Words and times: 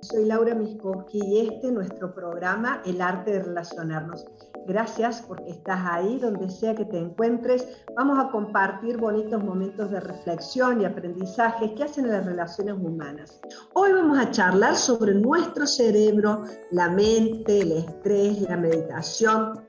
Soy 0.00 0.26
Laura 0.26 0.54
Miskowski 0.54 1.18
y 1.18 1.40
este 1.40 1.66
es 1.66 1.72
nuestro 1.72 2.14
programa 2.14 2.80
El 2.86 3.00
arte 3.00 3.32
de 3.32 3.42
relacionarnos. 3.42 4.26
Gracias 4.66 5.22
porque 5.26 5.50
estás 5.50 5.80
ahí, 5.84 6.18
donde 6.18 6.48
sea 6.50 6.74
que 6.74 6.84
te 6.84 6.98
encuentres. 6.98 7.66
Vamos 7.96 8.18
a 8.18 8.30
compartir 8.30 8.98
bonitos 8.98 9.42
momentos 9.42 9.90
de 9.90 9.98
reflexión 9.98 10.80
y 10.80 10.84
aprendizaje 10.84 11.74
que 11.74 11.84
hacen 11.84 12.08
las 12.08 12.24
relaciones 12.24 12.74
humanas. 12.74 13.40
Hoy 13.74 13.92
vamos 13.92 14.18
a 14.18 14.30
charlar 14.30 14.76
sobre 14.76 15.14
nuestro 15.14 15.66
cerebro, 15.66 16.44
la 16.70 16.90
mente, 16.90 17.60
el 17.60 17.72
estrés, 17.72 18.42
la 18.42 18.56
meditación. 18.56 19.64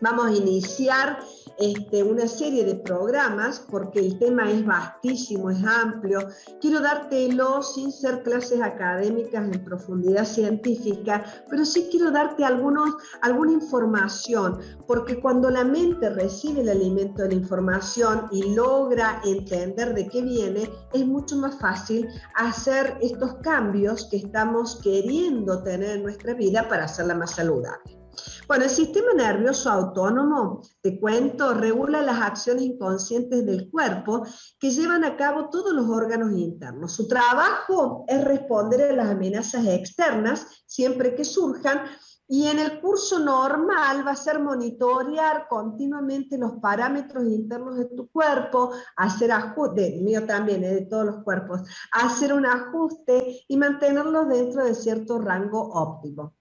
Vamos 0.00 0.26
a 0.28 0.32
iniciar 0.32 1.18
este, 1.58 2.02
una 2.02 2.26
serie 2.26 2.64
de 2.64 2.76
programas, 2.76 3.64
porque 3.70 4.00
el 4.00 4.18
tema 4.18 4.50
es 4.50 4.64
vastísimo, 4.64 5.50
es 5.50 5.64
amplio. 5.64 6.20
Quiero 6.60 6.80
dártelo 6.80 7.62
sin 7.62 7.90
ser 7.92 8.22
clases 8.22 8.60
académicas 8.60 9.44
en 9.44 9.64
profundidad 9.64 10.24
científica, 10.24 11.24
pero 11.50 11.64
sí 11.64 11.88
quiero 11.90 12.10
darte 12.10 12.44
algunos, 12.44 12.94
alguna 13.22 13.52
información, 13.52 14.58
porque 14.86 15.20
cuando 15.20 15.50
la 15.50 15.64
mente 15.64 16.10
recibe 16.10 16.60
el 16.60 16.68
alimento 16.68 17.22
de 17.22 17.28
la 17.28 17.34
información 17.34 18.26
y 18.30 18.54
logra 18.54 19.20
entender 19.24 19.94
de 19.94 20.08
qué 20.08 20.22
viene, 20.22 20.70
es 20.92 21.06
mucho 21.06 21.36
más 21.36 21.58
fácil 21.58 22.08
hacer 22.34 22.96
estos 23.00 23.34
cambios 23.42 24.06
que 24.10 24.18
estamos 24.18 24.80
queriendo 24.82 25.62
tener 25.62 25.96
en 25.96 26.02
nuestra 26.02 26.34
vida 26.34 26.68
para 26.68 26.84
hacerla 26.84 27.14
más 27.14 27.32
saludable. 27.32 27.97
Bueno, 28.46 28.64
el 28.64 28.70
sistema 28.70 29.12
nervioso 29.14 29.70
autónomo, 29.70 30.62
te 30.80 30.98
cuento, 30.98 31.54
regula 31.54 32.02
las 32.02 32.20
acciones 32.20 32.64
inconscientes 32.64 33.44
del 33.44 33.70
cuerpo 33.70 34.24
que 34.58 34.70
llevan 34.70 35.04
a 35.04 35.16
cabo 35.16 35.50
todos 35.50 35.72
los 35.72 35.88
órganos 35.88 36.32
internos. 36.32 36.92
Su 36.92 37.06
trabajo 37.06 38.04
es 38.08 38.24
responder 38.24 38.90
a 38.90 38.92
las 38.94 39.08
amenazas 39.08 39.66
externas 39.66 40.46
siempre 40.66 41.14
que 41.14 41.24
surjan 41.24 41.82
y 42.30 42.46
en 42.46 42.58
el 42.58 42.80
curso 42.80 43.18
normal 43.18 44.06
va 44.06 44.10
a 44.10 44.16
ser 44.16 44.38
monitorear 44.38 45.48
continuamente 45.48 46.36
los 46.36 46.56
parámetros 46.60 47.24
internos 47.24 47.78
de 47.78 47.86
tu 47.86 48.10
cuerpo, 48.10 48.70
hacer 48.96 49.32
ajuste, 49.32 49.98
mío 50.02 50.26
también, 50.26 50.62
eh, 50.62 50.74
de 50.74 50.82
todos 50.82 51.06
los 51.06 51.24
cuerpos, 51.24 51.62
hacer 51.90 52.34
un 52.34 52.44
ajuste 52.44 53.44
y 53.48 53.56
mantenerlos 53.56 54.28
dentro 54.28 54.62
de 54.62 54.74
cierto 54.74 55.18
rango 55.18 55.70
óptimo. 55.70 56.37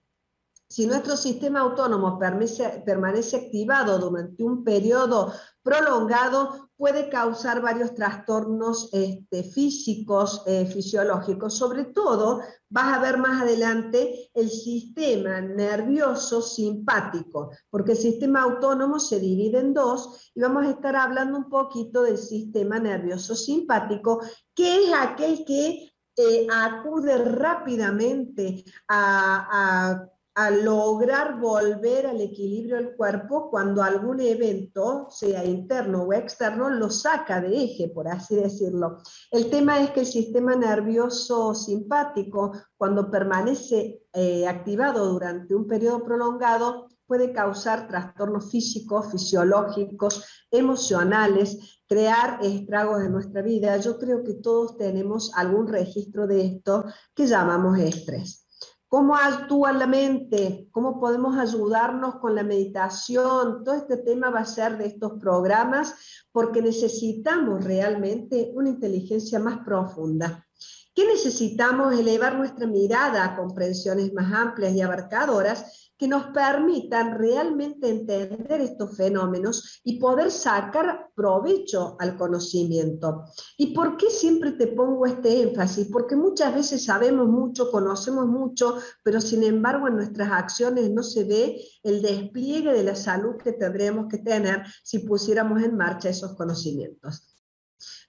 Si 0.69 0.85
nuestro 0.85 1.15
sistema 1.15 1.61
autónomo 1.61 2.19
permanece, 2.19 3.37
activado 3.37 3.97
durante 3.99 4.43
un 4.43 4.65
periodo 4.65 5.31
prolongado, 5.63 6.69
puede 6.75 7.07
causar 7.09 7.61
varios 7.61 7.95
trastornos 7.95 8.89
este, 8.91 9.43
físicos, 9.43 10.43
eh, 10.45 10.65
fisiológicos. 10.65 11.53
Sobre 11.57 11.85
todo, 11.85 12.41
vas 12.69 12.97
a 12.97 12.99
ver 12.99 13.17
más 13.17 13.43
adelante 13.43 14.29
el 14.33 14.49
sistema 14.49 15.39
nervioso 15.39 16.41
simpático, 16.41 17.51
porque 17.69 17.93
el 17.93 17.97
sistema 17.97 18.41
autónomo 18.41 18.99
se 18.99 19.21
divide 19.21 19.59
en 19.59 19.73
dos 19.73 20.31
y 20.35 20.41
vamos 20.41 20.65
a 20.65 20.71
estar 20.71 20.97
hablando 20.97 21.37
un 21.37 21.49
poquito 21.49 22.03
del 22.03 22.17
sistema 22.17 22.77
nervioso 22.77 23.35
simpático, 23.35 24.21
que 24.53 24.83
es 24.83 24.93
aquel 24.93 25.45
que 25.45 25.93
eh, 26.17 26.47
acude 26.51 27.17
rápidamente 27.17 28.65
a 28.89 29.47
a 29.49 30.16
lograr 30.51 31.39
volver 31.39 32.05
al 32.05 32.21
equilibrio 32.21 32.75
del 32.75 32.95
cuerpo 32.95 33.49
cuando 33.49 33.81
algún 33.81 34.19
evento, 34.19 35.07
sea 35.09 35.43
interno 35.43 36.03
o 36.03 36.13
externo, 36.13 36.69
lo 36.69 36.91
saca 36.91 37.41
de 37.41 37.63
eje, 37.63 37.89
por 37.89 38.07
así 38.07 38.35
decirlo. 38.35 38.99
El 39.31 39.49
tema 39.49 39.81
es 39.81 39.89
que 39.91 40.01
el 40.01 40.05
sistema 40.05 40.55
nervioso 40.55 41.55
simpático, 41.55 42.51
cuando 42.77 43.09
permanece 43.09 44.03
eh, 44.13 44.47
activado 44.47 45.11
durante 45.11 45.55
un 45.55 45.65
periodo 45.65 46.03
prolongado, 46.03 46.87
puede 47.07 47.33
causar 47.33 47.87
trastornos 47.87 48.51
físicos, 48.51 49.09
fisiológicos, 49.11 50.23
emocionales, 50.51 51.81
crear 51.87 52.39
estragos 52.43 53.01
en 53.01 53.13
nuestra 53.13 53.41
vida. 53.41 53.77
Yo 53.77 53.97
creo 53.97 54.23
que 54.23 54.35
todos 54.35 54.77
tenemos 54.77 55.31
algún 55.33 55.67
registro 55.67 56.27
de 56.27 56.45
esto 56.45 56.85
que 57.15 57.25
llamamos 57.25 57.79
estrés. 57.79 58.46
¿Cómo 58.89 59.17
actúa 59.17 59.73
la 59.73 59.85
mente? 59.85 60.69
¿Cómo 60.71 60.97
podemos 60.97 61.37
ayudarnos 61.37 62.15
con 62.15 62.35
la 62.35 62.43
meditación? 62.43 63.65
Todo 63.65 63.75
este 63.75 63.97
tema 63.97 64.29
va 64.29 64.39
a 64.39 64.45
ser 64.45 64.77
de 64.77 64.85
estos 64.85 65.19
programas 65.19 65.93
porque 66.31 66.61
necesitamos 66.61 67.65
realmente 67.65 68.51
una 68.55 68.69
inteligencia 68.69 69.39
más 69.39 69.57
profunda. 69.65 70.47
¿Qué 70.95 71.05
necesitamos? 71.05 71.99
Elevar 71.99 72.37
nuestra 72.37 72.65
mirada 72.65 73.25
a 73.25 73.35
comprensiones 73.35 74.13
más 74.13 74.31
amplias 74.31 74.73
y 74.73 74.81
abarcadoras 74.81 75.86
que 75.97 76.07
nos 76.07 76.27
permitan 76.27 77.17
realmente 77.17 77.89
entender 77.89 78.61
estos 78.61 78.95
fenómenos 78.95 79.81
y 79.83 79.99
poder 79.99 80.31
sacar 80.31 81.09
provecho 81.15 81.95
al 81.99 82.17
conocimiento. 82.17 83.25
¿Y 83.57 83.73
por 83.73 83.97
qué 83.97 84.09
siempre 84.09 84.51
te 84.51 84.67
pongo 84.67 85.05
este 85.05 85.41
énfasis? 85.41 85.89
Porque 85.91 86.15
muchas 86.15 86.53
veces 86.53 86.85
sabemos 86.85 87.27
mucho, 87.27 87.71
conocemos 87.71 88.27
mucho, 88.27 88.77
pero 89.03 89.19
sin 89.21 89.43
embargo 89.43 89.87
en 89.87 89.97
nuestras 89.97 90.31
acciones 90.31 90.89
no 90.91 91.03
se 91.03 91.23
ve 91.23 91.61
el 91.83 92.01
despliegue 92.01 92.73
de 92.73 92.83
la 92.83 92.95
salud 92.95 93.37
que 93.37 93.53
tendríamos 93.53 94.07
que 94.07 94.19
tener 94.19 94.63
si 94.83 94.99
pusiéramos 94.99 95.63
en 95.63 95.75
marcha 95.75 96.09
esos 96.09 96.35
conocimientos. 96.35 97.33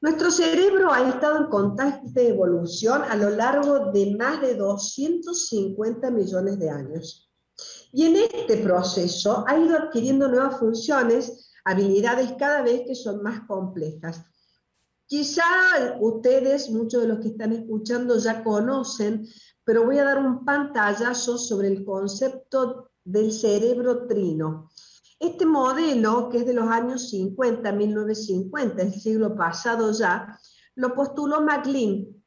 Nuestro 0.00 0.30
cerebro 0.30 0.92
ha 0.92 1.08
estado 1.08 1.38
en 1.38 1.50
constante 1.50 2.28
evolución 2.28 3.02
a 3.02 3.16
lo 3.16 3.30
largo 3.30 3.90
de 3.92 4.16
más 4.16 4.40
de 4.40 4.54
250 4.54 6.10
millones 6.10 6.58
de 6.58 6.70
años. 6.70 7.27
Y 7.98 8.04
en 8.04 8.14
este 8.14 8.58
proceso 8.58 9.44
ha 9.48 9.58
ido 9.58 9.76
adquiriendo 9.76 10.28
nuevas 10.28 10.60
funciones, 10.60 11.50
habilidades 11.64 12.32
cada 12.38 12.62
vez 12.62 12.82
que 12.86 12.94
son 12.94 13.24
más 13.24 13.40
complejas. 13.48 14.24
Quizá 15.04 15.42
ustedes, 15.98 16.70
muchos 16.70 17.02
de 17.02 17.08
los 17.08 17.18
que 17.18 17.30
están 17.30 17.52
escuchando, 17.52 18.16
ya 18.16 18.44
conocen, 18.44 19.26
pero 19.64 19.84
voy 19.84 19.98
a 19.98 20.04
dar 20.04 20.18
un 20.18 20.44
pantallazo 20.44 21.38
sobre 21.38 21.66
el 21.66 21.84
concepto 21.84 22.92
del 23.02 23.32
cerebro 23.32 24.06
trino. 24.06 24.70
Este 25.18 25.44
modelo, 25.44 26.28
que 26.28 26.38
es 26.38 26.46
de 26.46 26.54
los 26.54 26.68
años 26.68 27.10
50, 27.10 27.72
1950, 27.72 28.80
el 28.80 28.92
siglo 28.92 29.34
pasado 29.34 29.90
ya, 29.90 30.38
lo 30.76 30.94
postuló 30.94 31.40
MacLean 31.40 32.17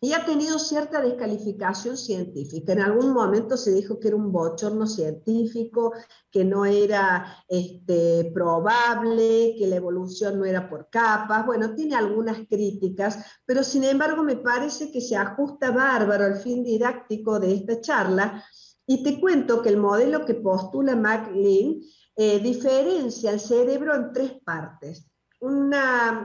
y 0.00 0.12
ha 0.12 0.24
tenido 0.24 0.58
cierta 0.58 1.00
descalificación 1.00 1.96
científica. 1.96 2.72
En 2.72 2.80
algún 2.80 3.12
momento 3.12 3.56
se 3.56 3.72
dijo 3.72 3.98
que 3.98 4.08
era 4.08 4.16
un 4.16 4.30
bochorno 4.30 4.86
científico, 4.86 5.92
que 6.30 6.44
no 6.44 6.66
era 6.66 7.44
este, 7.48 8.30
probable, 8.34 9.54
que 9.58 9.66
la 9.66 9.76
evolución 9.76 10.38
no 10.38 10.44
era 10.44 10.68
por 10.68 10.90
capas. 10.90 11.46
Bueno, 11.46 11.74
tiene 11.74 11.96
algunas 11.96 12.46
críticas, 12.46 13.18
pero 13.46 13.62
sin 13.62 13.84
embargo 13.84 14.22
me 14.22 14.36
parece 14.36 14.92
que 14.92 15.00
se 15.00 15.16
ajusta 15.16 15.70
bárbaro 15.70 16.26
al 16.26 16.36
fin 16.36 16.62
didáctico 16.62 17.40
de 17.40 17.54
esta 17.54 17.80
charla. 17.80 18.44
Y 18.86 19.02
te 19.02 19.18
cuento 19.18 19.62
que 19.62 19.70
el 19.70 19.78
modelo 19.78 20.26
que 20.26 20.34
postula 20.34 20.94
MacLean 20.94 21.80
eh, 22.14 22.38
diferencia 22.38 23.30
el 23.30 23.40
cerebro 23.40 23.94
en 23.94 24.12
tres 24.12 24.32
partes. 24.44 25.10
un 25.40 25.72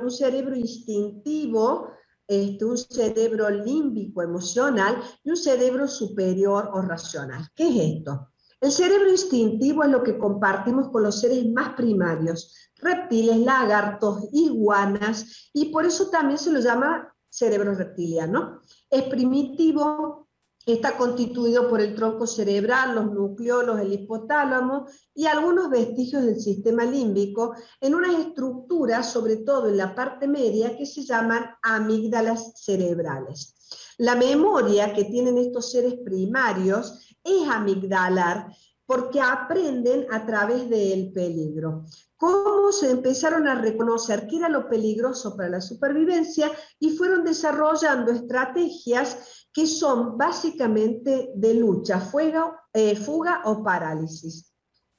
cerebro 0.09 0.55
instintivo, 0.55 1.89
este, 2.31 2.63
un 2.63 2.77
cerebro 2.77 3.49
límbico 3.49 4.21
emocional 4.21 5.03
y 5.21 5.31
un 5.31 5.35
cerebro 5.35 5.85
superior 5.85 6.69
o 6.73 6.81
racional. 6.81 7.45
¿Qué 7.53 7.67
es 7.67 7.97
esto? 7.97 8.29
El 8.61 8.71
cerebro 8.71 9.09
instintivo 9.09 9.83
es 9.83 9.89
lo 9.89 10.01
que 10.01 10.17
compartimos 10.17 10.89
con 10.89 11.03
los 11.03 11.19
seres 11.19 11.45
más 11.51 11.73
primarios, 11.73 12.55
reptiles, 12.77 13.37
lagartos, 13.37 14.29
iguanas, 14.31 15.49
y 15.51 15.73
por 15.73 15.85
eso 15.85 16.09
también 16.09 16.39
se 16.39 16.53
lo 16.53 16.61
llama 16.61 17.13
cerebro 17.27 17.75
reptiliano. 17.75 18.61
Es 18.89 19.03
primitivo, 19.03 20.29
Está 20.65 20.95
constituido 20.95 21.69
por 21.69 21.81
el 21.81 21.95
tronco 21.95 22.27
cerebral, 22.27 22.93
los 22.93 23.11
nucleolos, 23.11 23.79
el 23.79 23.93
hipotálamo 23.93 24.85
y 25.15 25.25
algunos 25.25 25.69
vestigios 25.69 26.23
del 26.23 26.39
sistema 26.39 26.85
límbico 26.85 27.55
en 27.79 27.95
unas 27.95 28.19
estructuras, 28.19 29.11
sobre 29.11 29.37
todo 29.37 29.69
en 29.69 29.77
la 29.77 29.95
parte 29.95 30.27
media, 30.27 30.77
que 30.77 30.85
se 30.85 31.03
llaman 31.03 31.49
amígdalas 31.63 32.53
cerebrales. 32.61 33.55
La 33.97 34.15
memoria 34.15 34.93
que 34.93 35.05
tienen 35.05 35.37
estos 35.37 35.71
seres 35.71 35.95
primarios 36.03 37.15
es 37.23 37.47
amigdalar 37.49 38.47
porque 38.91 39.21
aprenden 39.21 40.05
a 40.11 40.25
través 40.25 40.69
del 40.69 41.13
peligro. 41.13 41.85
Cómo 42.17 42.73
se 42.73 42.91
empezaron 42.91 43.47
a 43.47 43.55
reconocer 43.55 44.27
qué 44.27 44.35
era 44.35 44.49
lo 44.49 44.67
peligroso 44.67 45.37
para 45.37 45.47
la 45.47 45.61
supervivencia 45.61 46.51
y 46.77 46.89
fueron 46.97 47.23
desarrollando 47.23 48.11
estrategias 48.11 49.47
que 49.53 49.65
son 49.65 50.17
básicamente 50.17 51.31
de 51.33 51.53
lucha, 51.53 52.01
fuga, 52.01 52.53
eh, 52.73 52.97
fuga 52.97 53.43
o 53.45 53.63
parálisis. 53.63 54.53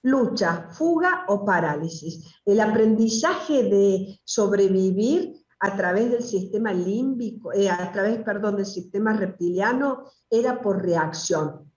Lucha, 0.05 0.69
fuga 0.71 1.27
o 1.29 1.45
parálisis. 1.45 2.41
El 2.47 2.61
aprendizaje 2.61 3.65
de 3.65 4.19
sobrevivir 4.25 5.35
a 5.61 5.77
través 5.77 6.11
del 6.11 6.23
sistema 6.23 6.73
límbico, 6.73 7.53
eh, 7.53 7.69
a 7.69 7.93
través, 7.93 8.25
perdón, 8.25 8.57
del 8.57 8.65
sistema 8.65 9.13
reptiliano, 9.13 10.05
era 10.31 10.63
por 10.63 10.83
reacción. 10.83 11.71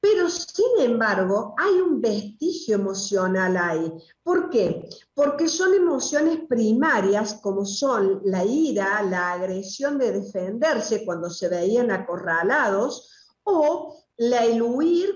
Pero 0.00 0.28
sin 0.28 0.80
embargo, 0.80 1.54
hay 1.58 1.74
un 1.80 2.00
vestigio 2.00 2.76
emocional 2.76 3.56
ahí. 3.56 3.92
¿Por 4.22 4.48
qué? 4.48 4.88
Porque 5.12 5.48
son 5.48 5.74
emociones 5.74 6.40
primarias 6.48 7.34
como 7.42 7.64
son 7.64 8.20
la 8.24 8.44
ira, 8.44 9.02
la 9.02 9.32
agresión 9.32 9.98
de 9.98 10.12
defenderse 10.12 11.04
cuando 11.04 11.30
se 11.30 11.48
veían 11.48 11.90
acorralados 11.90 13.10
o 13.42 13.96
la 14.18 14.44
el 14.44 14.62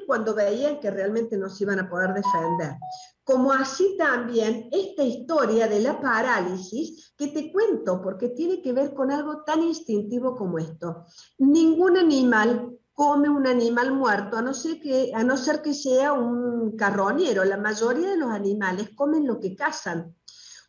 cuando 0.06 0.32
veían 0.32 0.79
que 0.79 0.90
realmente 0.90 1.37
no 1.37 1.50
se 1.50 1.64
iban 1.64 1.81
a 1.81 1.90
poder 1.90 2.14
defender. 2.14 2.76
Como 3.25 3.52
así 3.52 3.96
también 3.96 4.69
esta 4.73 5.02
historia 5.02 5.69
de 5.69 5.81
la 5.81 6.00
parálisis 6.00 7.12
que 7.17 7.29
te 7.29 7.52
cuento 7.52 8.00
porque 8.00 8.29
tiene 8.29 8.62
que 8.62 8.73
ver 8.73 8.94
con 8.94 9.11
algo 9.11 9.43
tan 9.43 9.62
instintivo 9.62 10.37
como 10.37 10.58
esto. 10.58 11.05
Ningún 11.38 11.96
animal 11.96 12.79
come 12.94 13.28
un 13.28 13.46
animal 13.46 13.92
muerto, 13.92 14.36
a 14.36 14.42
no, 14.42 14.54
ser 14.54 14.80
que, 14.80 15.12
a 15.14 15.24
no 15.24 15.36
ser 15.36 15.62
que 15.62 15.74
sea 15.74 16.12
un 16.12 16.76
carroñero. 16.76 17.44
La 17.44 17.56
mayoría 17.56 18.10
de 18.10 18.16
los 18.16 18.30
animales 18.30 18.90
comen 18.94 19.26
lo 19.26 19.40
que 19.40 19.56
cazan. 19.56 20.14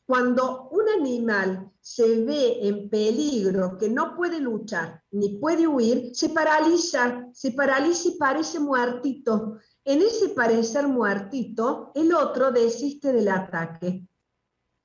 Cuando 0.05 0.67
un 0.69 0.89
animal 0.89 1.71
se 1.79 2.23
ve 2.25 2.67
en 2.67 2.89
peligro, 2.89 3.77
que 3.77 3.89
no 3.89 4.15
puede 4.15 4.39
luchar 4.39 5.01
ni 5.11 5.37
puede 5.37 5.65
huir, 5.65 6.11
se 6.13 6.29
paraliza, 6.29 7.27
se 7.33 7.51
paraliza 7.51 8.09
y 8.09 8.17
parece 8.17 8.59
muertito. 8.59 9.59
En 9.85 10.01
ese 10.01 10.29
parecer 10.29 10.87
muertito, 10.87 11.91
el 11.95 12.13
otro 12.13 12.51
desiste 12.51 13.13
del 13.13 13.29
ataque. 13.29 14.07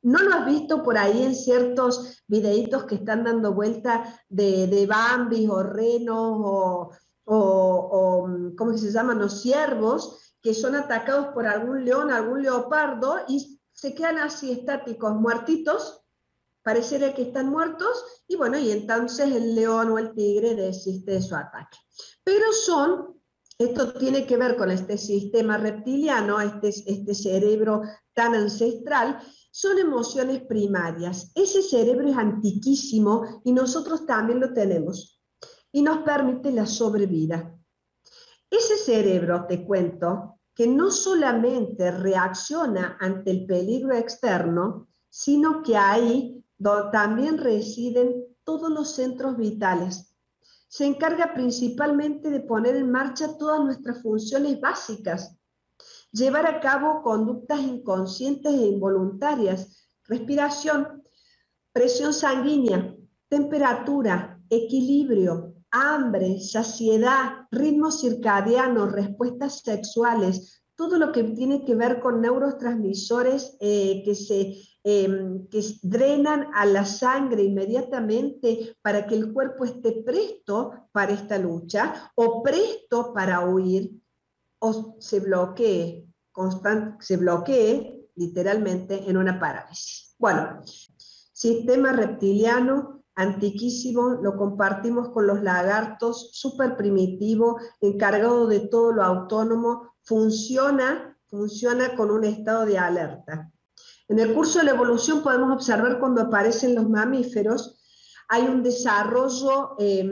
¿No 0.03 0.23
lo 0.23 0.33
has 0.33 0.47
visto 0.47 0.85
por 0.85 0.97
ahí 0.97 1.25
en 1.25 1.35
ciertos 1.35 2.23
videitos 2.29 2.85
que 2.85 2.97
están 2.97 3.25
dando 3.25 3.53
vuelta 3.53 4.23
de, 4.29 4.69
de 4.69 4.87
Bambis 4.87 5.49
o 5.51 5.63
renos 5.65 6.37
o, 6.39 6.91
o, 7.29 8.27
mm, 8.27 8.57
¿cómo 8.57 8.77
se 8.77 8.91
llaman? 8.91 9.19
Los 9.19 9.43
ciervos 9.43 10.35
que 10.43 10.55
son 10.55 10.75
atacados 10.75 11.29
por 11.29 11.47
algún 11.47 11.85
león, 11.85 12.11
algún 12.11 12.43
leopardo 12.43 13.19
y 13.29 13.61
se 13.73 13.95
quedan 13.95 14.19
así 14.19 14.51
estáticos, 14.51 15.15
muertitos, 15.15 16.03
pareciera 16.63 17.15
que 17.15 17.23
están 17.23 17.49
muertos 17.49 18.05
y 18.27 18.37
bueno, 18.37 18.59
y 18.59 18.71
entonces 18.71 19.31
el 19.33 19.55
león 19.55 19.91
o 19.91 19.99
el 19.99 20.15
tigre 20.15 20.55
desiste 20.55 21.13
de 21.13 21.23
su 21.23 21.35
ataque. 21.35 21.79
Pero 22.25 22.53
son, 22.53 23.21
esto 23.59 23.93
tiene 23.95 24.27
que 24.27 24.37
ver 24.37 24.57
con 24.57 24.71
este 24.71 24.97
sistema 24.97 25.59
reptiliano, 25.59 26.41
este, 26.41 26.69
este 26.69 27.15
cerebro 27.15 27.83
tan 28.15 28.35
ancestral, 28.35 29.19
son 29.51 29.79
emociones 29.79 30.43
primarias. 30.43 31.33
Ese 31.35 31.63
cerebro 31.63 32.09
es 32.09 32.17
antiquísimo 32.17 33.43
y 33.45 33.53
nosotros 33.53 34.07
también 34.07 34.41
lo 34.41 34.53
tenemos 34.53 35.18
y 35.73 35.83
nos 35.83 35.99
permite 35.99 36.51
la 36.51 36.67
sobrevida. 36.67 37.55
Ese 38.51 38.77
cerebro, 38.77 39.47
te 39.47 39.65
cuento, 39.65 40.39
que 40.55 40.67
no 40.67 40.91
solamente 40.91 41.91
reacciona 41.91 42.97
ante 43.01 43.31
el 43.31 43.47
peligro 43.47 43.95
externo, 43.95 44.89
sino 45.09 45.63
que 45.63 45.77
ahí 45.77 46.45
también 46.93 47.39
residen 47.39 48.25
todos 48.43 48.71
los 48.71 48.95
centros 48.95 49.37
vitales. 49.37 50.17
Se 50.69 50.85
encarga 50.85 51.33
principalmente 51.33 52.31
de 52.31 52.41
poner 52.41 52.77
en 52.77 52.91
marcha 52.91 53.39
todas 53.39 53.61
nuestras 53.61 54.03
funciones 54.03 54.61
básicas, 54.61 55.37
llevar 56.11 56.47
a 56.47 56.61
cabo 56.61 57.03
conductas 57.03 57.61
inconscientes 57.61 58.53
e 58.53 58.67
involuntarias, 58.67 59.89
respiración, 60.05 61.03
presión 61.73 62.13
sanguínea, 62.13 62.97
temperatura, 63.29 64.43
equilibrio, 64.51 65.48
hambre, 65.71 66.41
saciedad, 66.41 67.47
ritmos 67.51 68.01
circadianos, 68.01 68.93
respuestas 68.93 69.61
sexuales, 69.61 70.63
todo 70.77 70.97
lo 70.99 71.13
que 71.13 71.25
tiene 71.25 71.65
que 71.65 71.75
ver 71.75 72.01
con 72.01 72.21
neurotransmisores 72.21 73.57
eh, 73.61 74.03
que 74.05 74.15
se 74.15 74.63
em, 74.85 75.47
que 75.49 75.61
drenan 75.83 76.49
a 76.55 76.65
la 76.65 76.87
sangre 76.87 77.43
inmediatamente 77.43 78.77
para 78.81 79.07
que 79.07 79.17
el 79.17 79.33
cuerpo 79.33 79.65
esté 79.65 80.03
presto 80.03 80.89
para 80.93 81.13
esta 81.13 81.37
lucha 81.37 82.11
o 82.15 82.43
presto 82.43 83.13
para 83.13 83.45
huir 83.45 84.01
o 84.61 84.97
se 84.99 85.21
bloquee, 85.21 86.07
se 87.01 87.17
bloquee 87.17 88.09
literalmente 88.15 89.09
en 89.11 89.17
una 89.17 89.39
parálisis. 89.39 90.15
Bueno, 90.19 90.61
sistema 90.65 91.93
reptiliano 91.93 92.98
antiquísimo, 93.19 94.21
lo 94.23 94.37
compartimos 94.37 95.09
con 95.09 95.27
los 95.27 95.43
lagartos, 95.43 96.31
súper 96.33 96.77
primitivo, 96.77 97.59
encargado 97.81 98.47
de 98.47 98.61
todo 98.61 98.93
lo 98.93 99.03
autónomo, 99.03 99.93
funciona, 100.03 101.19
funciona 101.27 101.97
con 101.97 102.13
un 102.13 102.23
estado 102.23 102.65
de 102.65 102.79
alerta. 102.79 103.51
En 104.07 104.21
el 104.21 104.33
curso 104.33 104.61
de 104.61 104.67
la 104.67 104.71
evolución 104.71 105.25
podemos 105.25 105.53
observar 105.53 105.99
cuando 105.99 106.23
aparecen 106.23 106.77
los 106.77 106.89
mamíferos, 106.89 107.81
hay 108.29 108.45
un 108.45 108.63
desarrollo 108.63 109.75
em, 109.79 110.09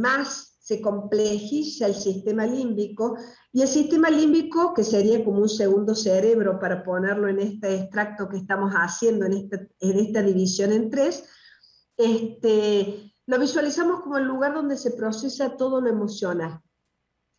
más, 0.00 0.58
se 0.60 0.80
complejiza 0.80 1.86
el 1.86 1.94
sistema 1.96 2.46
límbico 2.46 3.16
y 3.52 3.62
el 3.62 3.68
sistema 3.68 4.10
límbico, 4.10 4.74
que 4.74 4.84
sería 4.84 5.24
como 5.24 5.40
un 5.40 5.48
segundo 5.48 5.96
cerebro 5.96 6.60
para 6.60 6.84
ponerlo 6.84 7.26
en 7.26 7.40
este 7.40 7.74
extracto 7.74 8.28
que 8.28 8.36
estamos 8.36 8.72
haciendo, 8.74 9.26
en 9.26 9.32
esta, 9.32 9.56
en 9.80 9.98
esta 9.98 10.22
división 10.22 10.70
en 10.70 10.88
tres, 10.88 11.24
este, 11.98 13.12
lo 13.26 13.38
visualizamos 13.38 14.00
como 14.00 14.16
el 14.16 14.24
lugar 14.24 14.54
donde 14.54 14.76
se 14.76 14.92
procesa 14.92 15.56
todo 15.56 15.80
lo 15.80 15.90
emocional. 15.90 16.62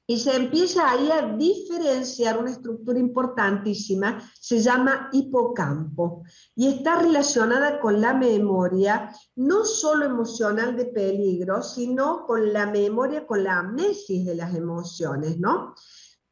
Y 0.06 0.18
se 0.18 0.36
empieza 0.36 0.90
ahí 0.90 1.12
a 1.12 1.36
diferenciar 1.36 2.40
una 2.40 2.50
estructura 2.50 2.98
importantísima, 2.98 4.20
se 4.40 4.60
llama 4.60 5.10
hipocampo, 5.12 6.24
y 6.56 6.68
está 6.68 6.96
relacionada 6.96 7.80
con 7.80 8.02
la 8.02 8.16
memoria, 8.16 9.16
no 9.36 9.66
solo 9.66 10.06
emocional 10.06 10.76
de 10.76 10.86
peligro, 10.86 11.62
sino 11.62 12.26
con 12.26 12.52
la 12.52 12.66
memoria, 12.66 13.28
con 13.28 13.44
la 13.44 13.60
amnesis 13.60 14.26
de 14.26 14.34
las 14.34 14.56
emociones, 14.56 15.40
¿no? 15.40 15.76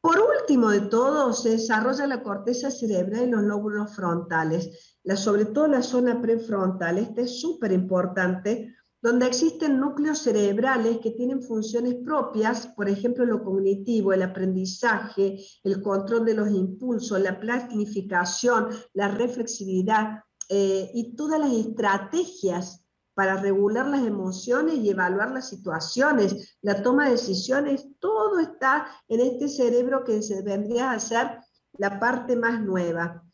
Por 0.00 0.20
último 0.20 0.70
de 0.70 0.82
todo, 0.82 1.32
se 1.32 1.50
desarrolla 1.50 2.06
la 2.06 2.22
corteza 2.22 2.70
cerebral 2.70 3.28
y 3.28 3.30
los 3.30 3.42
lóbulos 3.42 3.94
frontales, 3.94 4.97
la, 5.08 5.16
sobre 5.16 5.46
todo 5.46 5.68
la 5.68 5.80
zona 5.80 6.20
prefrontal. 6.20 6.98
Esta 6.98 7.22
es 7.22 7.40
súper 7.40 7.72
importante, 7.72 8.74
donde 9.00 9.26
existen 9.26 9.80
núcleos 9.80 10.18
cerebrales 10.18 10.98
que 10.98 11.12
tienen 11.12 11.42
funciones 11.42 11.94
propias, 12.04 12.66
por 12.66 12.90
ejemplo, 12.90 13.24
lo 13.24 13.42
cognitivo, 13.42 14.12
el 14.12 14.20
aprendizaje, 14.20 15.38
el 15.64 15.80
control 15.80 16.26
de 16.26 16.34
los 16.34 16.50
impulsos, 16.50 17.18
la 17.22 17.40
planificación, 17.40 18.68
la 18.92 19.08
reflexividad 19.08 20.24
eh, 20.50 20.90
y 20.92 21.16
todas 21.16 21.40
las 21.40 21.52
estrategias 21.52 22.84
para 23.14 23.38
regular 23.38 23.88
las 23.88 24.06
emociones 24.06 24.74
y 24.74 24.90
evaluar 24.90 25.30
las 25.30 25.48
situaciones, 25.48 26.58
la 26.60 26.82
toma 26.82 27.06
de 27.06 27.12
decisiones, 27.12 27.86
todo 27.98 28.40
está 28.40 28.86
en 29.08 29.20
este 29.20 29.48
cerebro 29.48 30.04
que 30.04 30.20
se 30.20 30.42
vendría 30.42 30.90
a 30.90 31.00
ser 31.00 31.38
la 31.78 31.98
parte 31.98 32.36
más 32.36 32.60
nueva. 32.60 33.24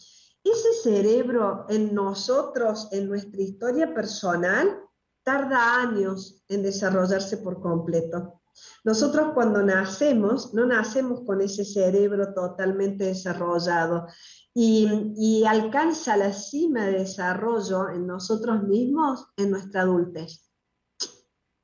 Ese 0.45 0.75
cerebro 0.83 1.65
en 1.71 1.95
nosotros, 1.95 2.89
en 2.93 3.09
nuestra 3.09 3.41
historia 3.41 3.95
personal, 3.95 4.79
tarda 5.25 5.81
años 5.81 6.45
en 6.49 6.63
desarrollarse 6.63 7.39
por 7.39 7.63
completo. 7.63 8.43
Nosotros 8.85 9.33
cuando 9.35 9.63
nacemos, 9.63 10.53
no 10.55 10.67
nacemos 10.67 11.23
con 11.23 11.41
ese 11.41 11.65
cerebro 11.65 12.35
totalmente 12.35 13.05
desarrollado 13.05 14.07
y, 14.53 15.43
alcanza 15.49 16.17
la 16.17 16.33
cima 16.33 16.87
de 16.87 17.01
desarrollo 17.01 17.89
en 17.89 18.07
nosotros 18.07 18.63
mismos 18.63 19.27
en 19.37 19.51
nuestra 19.51 19.81
adultez. 19.81 20.51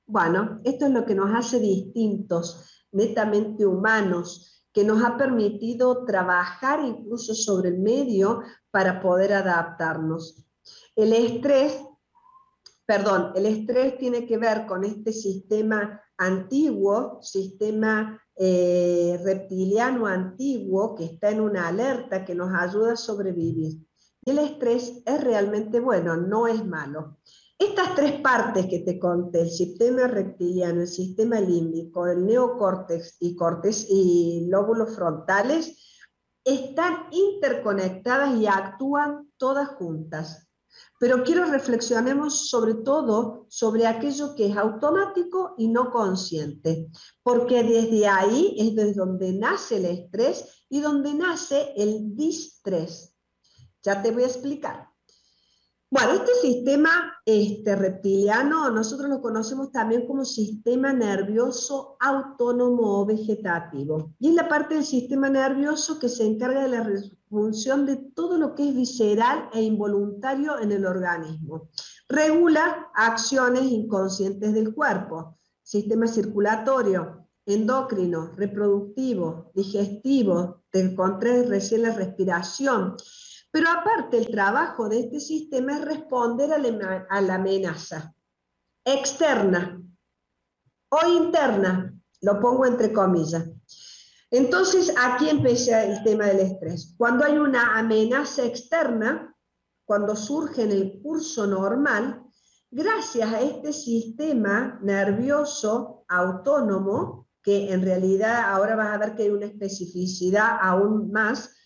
Bueno, 0.06 0.60
esto 0.64 0.86
es 0.86 0.92
lo 0.92 1.06
que 1.06 1.14
nos 1.14 1.30
hace 1.32 1.60
distintos, 1.60 2.86
netamente 2.90 3.64
humanos, 3.64 4.59
que 4.72 4.84
nos 4.84 5.02
ha 5.02 5.16
permitido 5.16 6.04
trabajar 6.04 6.84
incluso 6.84 7.34
sobre 7.34 7.70
el 7.70 7.78
medio 7.78 8.42
para 8.70 9.00
poder 9.00 9.32
adaptarnos. 9.32 10.46
El 10.94 11.12
estrés, 11.12 11.80
perdón, 12.86 13.32
el 13.34 13.46
estrés 13.46 13.98
tiene 13.98 14.26
que 14.26 14.38
ver 14.38 14.66
con 14.66 14.84
este 14.84 15.12
sistema 15.12 16.00
antiguo, 16.16 17.18
sistema 17.22 18.22
eh, 18.36 19.20
reptiliano 19.24 20.06
antiguo 20.06 20.94
que 20.94 21.04
está 21.04 21.30
en 21.30 21.40
una 21.40 21.68
alerta 21.68 22.24
que 22.24 22.34
nos 22.34 22.54
ayuda 22.54 22.92
a 22.92 22.96
sobrevivir. 22.96 23.78
Y 24.24 24.30
el 24.30 24.38
estrés 24.38 25.02
es 25.04 25.24
realmente 25.24 25.80
bueno, 25.80 26.16
no 26.16 26.46
es 26.46 26.64
malo. 26.64 27.18
Estas 27.60 27.94
tres 27.94 28.22
partes 28.22 28.68
que 28.68 28.78
te 28.78 28.98
conté, 28.98 29.42
el 29.42 29.50
sistema 29.50 30.06
reptiliano, 30.06 30.80
el 30.80 30.88
sistema 30.88 31.38
límbico, 31.38 32.06
el 32.06 32.24
neocórtex 32.24 33.18
y, 33.20 33.36
cortes 33.36 33.86
y 33.86 34.46
lóbulos 34.48 34.94
frontales, 34.94 35.76
están 36.42 37.08
interconectadas 37.10 38.34
y 38.40 38.46
actúan 38.46 39.30
todas 39.36 39.68
juntas. 39.76 40.48
Pero 40.98 41.22
quiero 41.22 41.44
reflexionemos 41.44 42.48
sobre 42.48 42.76
todo 42.76 43.44
sobre 43.50 43.86
aquello 43.86 44.34
que 44.34 44.46
es 44.46 44.56
automático 44.56 45.54
y 45.58 45.68
no 45.68 45.90
consciente, 45.90 46.88
porque 47.22 47.62
desde 47.62 48.08
ahí 48.08 48.56
es 48.58 48.74
desde 48.74 48.94
donde 48.94 49.34
nace 49.34 49.76
el 49.76 49.84
estrés 49.84 50.64
y 50.70 50.80
donde 50.80 51.12
nace 51.12 51.74
el 51.76 52.16
distrés. 52.16 53.14
Ya 53.82 54.00
te 54.00 54.12
voy 54.12 54.22
a 54.22 54.28
explicar. 54.28 54.89
Bueno, 55.92 56.12
este 56.12 56.32
sistema 56.40 57.20
este, 57.26 57.74
reptiliano 57.74 58.70
nosotros 58.70 59.10
lo 59.10 59.20
conocemos 59.20 59.72
también 59.72 60.06
como 60.06 60.24
sistema 60.24 60.92
nervioso 60.92 61.96
autónomo 61.98 63.00
o 63.00 63.06
vegetativo. 63.06 64.14
Y 64.20 64.28
es 64.28 64.34
la 64.34 64.48
parte 64.48 64.76
del 64.76 64.84
sistema 64.84 65.28
nervioso 65.28 65.98
que 65.98 66.08
se 66.08 66.24
encarga 66.24 66.62
de 66.62 66.68
la 66.68 66.86
función 67.28 67.86
de 67.86 67.96
todo 67.96 68.38
lo 68.38 68.54
que 68.54 68.68
es 68.68 68.76
visceral 68.76 69.50
e 69.52 69.62
involuntario 69.62 70.60
en 70.60 70.70
el 70.70 70.86
organismo. 70.86 71.70
Regula 72.08 72.90
acciones 72.94 73.64
inconscientes 73.64 74.54
del 74.54 74.72
cuerpo, 74.72 75.38
sistema 75.64 76.06
circulatorio, 76.06 77.26
endocrino, 77.46 78.30
reproductivo, 78.36 79.50
digestivo, 79.56 80.62
te 80.70 80.78
encontré 80.78 81.42
recién 81.42 81.82
la 81.82 81.90
respiración, 81.90 82.94
pero 83.50 83.68
aparte, 83.68 84.18
el 84.18 84.30
trabajo 84.30 84.88
de 84.88 85.00
este 85.00 85.20
sistema 85.20 85.74
es 85.74 85.84
responder 85.84 86.52
a 86.52 87.20
la 87.20 87.34
amenaza 87.34 88.14
externa 88.84 89.82
o 90.90 91.08
interna, 91.08 91.94
lo 92.22 92.40
pongo 92.40 92.66
entre 92.66 92.92
comillas. 92.92 93.48
Entonces, 94.30 94.94
aquí 94.96 95.28
empieza 95.28 95.84
el 95.84 96.02
tema 96.04 96.26
del 96.26 96.40
estrés. 96.40 96.94
Cuando 96.96 97.24
hay 97.24 97.38
una 97.38 97.78
amenaza 97.78 98.44
externa, 98.44 99.34
cuando 99.84 100.14
surge 100.14 100.62
en 100.62 100.70
el 100.70 101.00
curso 101.02 101.46
normal, 101.46 102.22
gracias 102.70 103.32
a 103.32 103.40
este 103.40 103.72
sistema 103.72 104.78
nervioso 104.82 106.04
autónomo, 106.08 107.28
que 107.42 107.72
en 107.72 107.82
realidad 107.82 108.52
ahora 108.52 108.76
vas 108.76 108.94
a 108.94 108.98
ver 108.98 109.16
que 109.16 109.24
hay 109.24 109.30
una 109.30 109.46
especificidad 109.46 110.58
aún 110.60 111.10
más, 111.10 111.56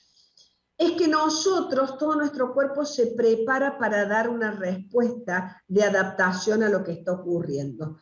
es 0.76 0.93
que 0.93 1.07
nosotros, 1.09 1.99
todo 1.99 2.16
nuestro 2.16 2.52
cuerpo 2.52 2.85
se 2.85 3.09
prepara 3.09 3.78
para 3.78 4.07
dar 4.07 4.28
una 4.28 4.50
respuesta 4.50 5.62
de 5.69 5.85
adaptación 5.85 6.62
a 6.62 6.69
lo 6.69 6.83
que 6.83 6.93
está 6.93 7.12
ocurriendo. 7.12 7.99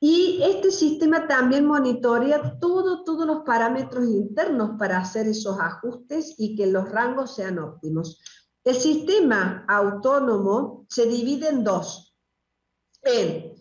Y 0.00 0.40
este 0.42 0.70
sistema 0.72 1.28
también 1.28 1.64
monitorea 1.64 2.58
todo, 2.58 3.04
todos 3.04 3.24
los 3.26 3.42
parámetros 3.42 4.04
internos 4.04 4.72
para 4.78 4.98
hacer 4.98 5.28
esos 5.28 5.58
ajustes 5.60 6.34
y 6.38 6.56
que 6.56 6.66
los 6.66 6.88
rangos 6.90 7.36
sean 7.36 7.58
óptimos. 7.58 8.20
El 8.64 8.74
sistema 8.74 9.64
autónomo 9.68 10.86
se 10.88 11.06
divide 11.06 11.48
en 11.48 11.64
dos. 11.64 12.16
En 13.02 13.54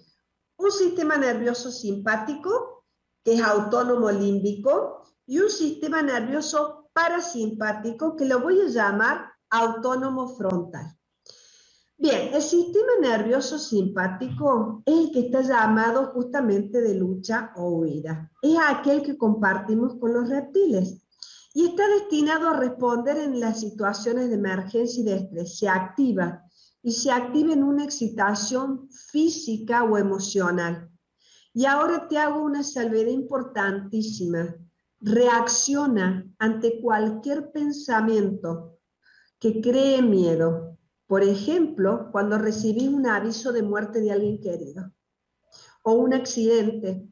un 0.57 0.71
sistema 0.71 1.17
nervioso 1.17 1.71
simpático, 1.71 2.85
que 3.23 3.33
es 3.35 3.41
autónomo 3.41 4.11
límbico, 4.11 5.03
y 5.25 5.39
un 5.39 5.49
sistema 5.49 6.01
nervioso 6.01 6.80
parasimpático 6.93 8.15
que 8.15 8.25
lo 8.25 8.39
voy 8.41 8.61
a 8.61 8.67
llamar 8.67 9.31
autónomo 9.49 10.35
frontal. 10.35 10.97
Bien, 11.97 12.33
el 12.33 12.41
sistema 12.41 12.93
nervioso 12.99 13.59
simpático 13.59 14.81
es 14.87 14.95
el 14.95 15.11
que 15.11 15.19
está 15.19 15.41
llamado 15.41 16.07
justamente 16.13 16.81
de 16.81 16.95
lucha 16.95 17.53
o 17.55 17.69
huida. 17.69 18.31
Es 18.41 18.57
aquel 18.59 19.03
que 19.03 19.17
compartimos 19.17 19.97
con 19.99 20.13
los 20.13 20.27
reptiles 20.27 21.05
y 21.53 21.67
está 21.67 21.87
destinado 21.87 22.49
a 22.49 22.57
responder 22.57 23.17
en 23.17 23.39
las 23.39 23.59
situaciones 23.59 24.29
de 24.29 24.35
emergencia 24.35 25.01
y 25.01 25.05
de 25.05 25.15
estrés. 25.15 25.59
Se 25.59 25.69
activa 25.69 26.43
y 26.81 26.91
se 26.91 27.11
activa 27.11 27.53
en 27.53 27.63
una 27.63 27.83
excitación 27.83 28.89
física 28.89 29.83
o 29.83 29.95
emocional. 29.97 30.89
Y 31.53 31.65
ahora 31.65 32.07
te 32.07 32.17
hago 32.17 32.41
una 32.41 32.63
salvedad 32.63 33.11
importantísima 33.11 34.55
reacciona 35.01 36.27
ante 36.37 36.79
cualquier 36.79 37.51
pensamiento 37.51 38.79
que 39.39 39.59
cree 39.59 40.01
miedo. 40.01 40.77
Por 41.07 41.23
ejemplo, 41.23 42.09
cuando 42.11 42.37
recibís 42.37 42.87
un 42.87 43.07
aviso 43.07 43.51
de 43.51 43.63
muerte 43.63 43.99
de 43.99 44.11
alguien 44.11 44.39
querido, 44.39 44.93
o 45.83 45.93
un 45.93 46.13
accidente, 46.13 47.07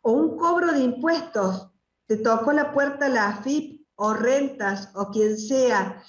o 0.00 0.12
un 0.12 0.36
cobro 0.36 0.72
de 0.72 0.80
impuestos, 0.80 1.70
te 2.06 2.16
tocó 2.18 2.52
la 2.52 2.72
puerta 2.72 3.08
la 3.08 3.28
AFIP 3.28 3.86
o 3.96 4.14
rentas 4.14 4.90
o 4.94 5.10
quien 5.10 5.36
sea, 5.36 6.02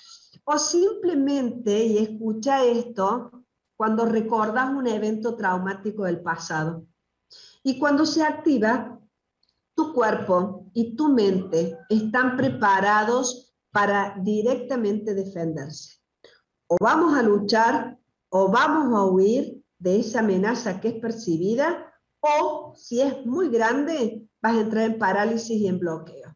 o 0.44 0.58
simplemente, 0.60 1.86
y 1.86 1.98
escucha 1.98 2.64
esto, 2.64 3.32
cuando 3.76 4.06
recordas 4.06 4.70
un 4.70 4.88
evento 4.88 5.36
traumático 5.36 6.04
del 6.04 6.22
pasado. 6.22 6.86
Y 7.64 7.80
cuando 7.80 8.06
se 8.06 8.24
activa, 8.24 9.00
tu 9.76 9.94
cuerpo 9.94 10.66
y 10.74 10.96
tu 10.96 11.10
mente 11.10 11.78
están 11.90 12.38
preparados 12.38 13.54
para 13.72 14.16
directamente 14.22 15.14
defenderse. 15.14 16.00
O 16.68 16.78
vamos 16.80 17.18
a 17.18 17.22
luchar 17.22 17.98
o 18.30 18.50
vamos 18.50 18.98
a 18.98 19.04
huir 19.06 19.62
de 19.78 20.00
esa 20.00 20.20
amenaza 20.20 20.80
que 20.80 20.88
es 20.90 20.96
percibida 20.96 21.94
o 22.22 22.74
si 22.76 23.02
es 23.02 23.26
muy 23.26 23.50
grande 23.50 24.28
vas 24.42 24.56
a 24.56 24.62
entrar 24.62 24.86
en 24.86 24.98
parálisis 24.98 25.60
y 25.60 25.68
en 25.68 25.80
bloqueo. 25.80 26.34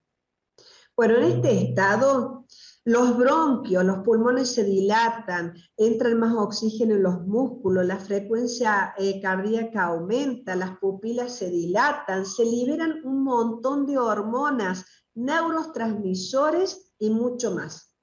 Bueno, 0.96 1.16
en 1.18 1.24
este 1.24 1.70
estado 1.70 2.46
los 2.90 3.16
bronquios, 3.16 3.86
los 3.86 4.00
pulmones 4.00 4.52
se 4.52 4.64
dilatan, 4.64 5.54
entra 5.78 6.10
más 6.16 6.34
oxígeno 6.34 6.96
en 6.96 7.04
los 7.04 7.22
músculos, 7.22 7.86
la 7.86 7.98
frecuencia 7.98 8.96
eh, 8.98 9.22
cardíaca 9.22 9.84
aumenta, 9.84 10.56
las 10.56 10.80
pupilas 10.80 11.36
se 11.36 11.52
dilatan, 11.52 12.26
se 12.26 12.44
liberan 12.46 13.00
un 13.04 13.24
montón 13.24 13.86
de 13.86 14.00
hormonas, 14.00 14.86
neurotransmisores 15.14 16.92
y 16.98 17.12
mucho 17.12 17.52
más. 17.52 17.96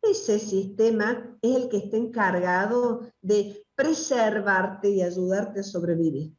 Ese 0.00 0.38
sistema 0.38 1.36
es 1.42 1.56
el 1.56 1.68
que 1.68 1.78
está 1.78 1.96
encargado 1.96 3.10
de 3.20 3.66
preservarte 3.74 4.88
y 4.88 5.02
ayudarte 5.02 5.60
a 5.60 5.64
sobrevivir. 5.64 6.32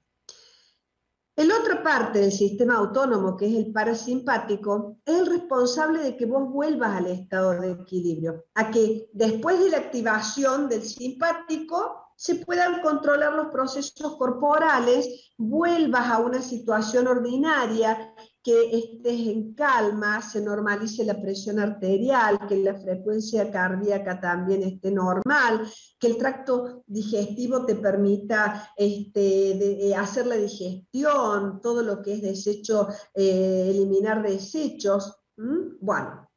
El 1.38 1.51
otra 1.51 1.84
parte 1.84 2.17
del 2.17 2.32
sistema 2.32 2.77
autónomo, 2.77 3.38
que 3.38 3.46
es 3.46 3.53
el 3.53 3.72
parasimpático, 3.72 4.98
es 5.06 5.20
el 5.20 5.27
responsable 5.27 6.01
de 6.01 6.17
que 6.17 6.25
vos 6.25 6.51
vuelvas 6.51 6.98
al 6.98 7.06
estado 7.06 7.51
de 7.62 7.74
equilibrio, 7.74 8.46
a 8.56 8.72
que 8.72 9.08
después 9.13 9.60
de 9.60 9.70
la 9.70 9.77
activación 9.77 10.67
del 10.67 10.82
simpático 10.82 12.12
se 12.15 12.44
puedan 12.44 12.82
controlar 12.82 13.34
los 13.34 13.50
procesos 13.50 14.17
corporales, 14.17 15.32
vuelvas 15.38 16.08
a 16.08 16.17
una 16.17 16.41
situación 16.41 17.06
ordinaria, 17.06 18.15
que 18.48 18.77
estés 18.77 19.27
en 19.27 19.54
calma, 19.56 20.22
se 20.22 20.39
normalice 20.39 21.04
la 21.04 21.22
presión 21.22 21.60
arterial, 21.60 22.39
que 22.48 22.56
la 22.56 22.80
frecuencia 22.80 23.51
cardíaca 23.51 24.22
también 24.22 24.63
esté 24.63 24.89
normal, 24.89 25.70
que 26.00 26.08
el 26.08 26.18
tracto 26.18 26.82
digestivo 26.88 27.66
te 27.66 27.75
permita 27.75 28.72
este, 28.77 29.89
eh, 29.89 29.94
hacer 29.94 30.27
la 30.27 30.38
digestión, 30.38 31.60
todo 31.60 31.84
lo 31.84 32.01
que 32.01 32.13
es 32.13 32.22
desecho, 32.22 32.88
eh, 33.13 33.68
eliminar 33.70 34.24
desechos. 34.24 35.13
Bueno, 35.36 36.30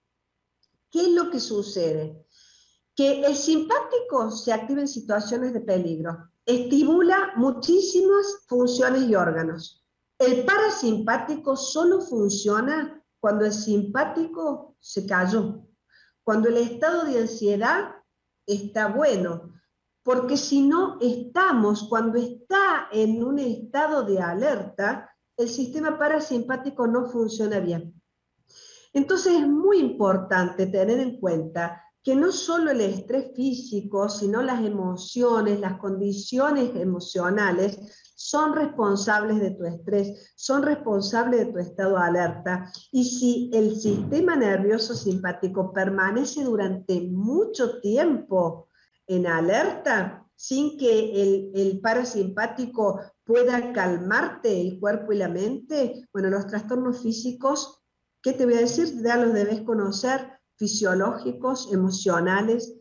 ¿qué 0.90 1.02
es 1.02 1.10
lo 1.10 1.30
que 1.30 1.38
sucede? 1.38 2.26
Que 2.92 3.24
el 3.24 3.36
simpático 3.36 4.32
se 4.32 4.52
activa 4.52 4.80
en 4.80 4.88
situaciones 4.88 5.52
de 5.52 5.60
peligro, 5.60 6.32
estimula 6.44 7.34
muchísimas 7.36 8.26
funciones 8.48 9.08
y 9.08 9.14
órganos 9.14 9.79
el 10.20 10.44
parasimpático 10.44 11.56
solo 11.56 12.02
funciona 12.02 13.02
cuando 13.20 13.46
el 13.46 13.54
simpático 13.54 14.76
se 14.78 15.06
cayó, 15.06 15.66
cuando 16.22 16.50
el 16.50 16.58
estado 16.58 17.04
de 17.04 17.20
ansiedad 17.20 17.96
está 18.46 18.88
bueno, 18.88 19.54
porque 20.02 20.36
si 20.36 20.60
no 20.60 20.98
estamos, 21.00 21.88
cuando 21.88 22.18
está 22.18 22.88
en 22.92 23.24
un 23.24 23.38
estado 23.38 24.02
de 24.02 24.20
alerta, 24.20 25.10
el 25.38 25.48
sistema 25.48 25.98
parasimpático 25.98 26.86
no 26.86 27.06
funciona 27.06 27.58
bien. 27.58 27.94
Entonces 28.92 29.40
es 29.40 29.48
muy 29.48 29.78
importante 29.78 30.66
tener 30.66 31.00
en 31.00 31.18
cuenta 31.18 31.82
que 32.02 32.16
no 32.16 32.32
solo 32.32 32.70
el 32.70 32.80
estrés 32.80 33.34
físico, 33.34 34.08
sino 34.08 34.42
las 34.42 34.64
emociones, 34.64 35.60
las 35.60 35.78
condiciones 35.78 36.74
emocionales 36.74 37.78
son 38.14 38.54
responsables 38.54 39.40
de 39.40 39.52
tu 39.52 39.64
estrés, 39.64 40.32
son 40.36 40.62
responsables 40.62 41.40
de 41.40 41.52
tu 41.52 41.58
estado 41.58 41.96
de 41.96 42.02
alerta. 42.02 42.70
Y 42.90 43.04
si 43.04 43.50
el 43.52 43.76
sistema 43.76 44.36
nervioso 44.36 44.94
simpático 44.94 45.72
permanece 45.72 46.44
durante 46.44 47.00
mucho 47.00 47.80
tiempo 47.80 48.68
en 49.06 49.26
alerta, 49.26 50.26
sin 50.36 50.78
que 50.78 51.22
el, 51.22 51.52
el, 51.54 51.80
parasimpático 51.80 53.00
pueda 53.24 53.74
calmarte 53.74 54.60
el 54.60 54.80
cuerpo 54.80 55.12
y 55.12 55.18
la 55.18 55.28
mente, 55.28 56.08
bueno, 56.14 56.30
los 56.30 56.46
trastornos 56.46 57.02
físicos, 57.02 57.82
¿qué 58.22 58.32
te 58.32 58.46
voy 58.46 58.54
a 58.54 58.60
decir? 58.60 59.02
Ya 59.02 59.16
los 59.16 59.34
debes 59.34 59.60
conocer, 59.62 60.39
fisiológicos, 60.60 61.72
emocionales, 61.72 62.74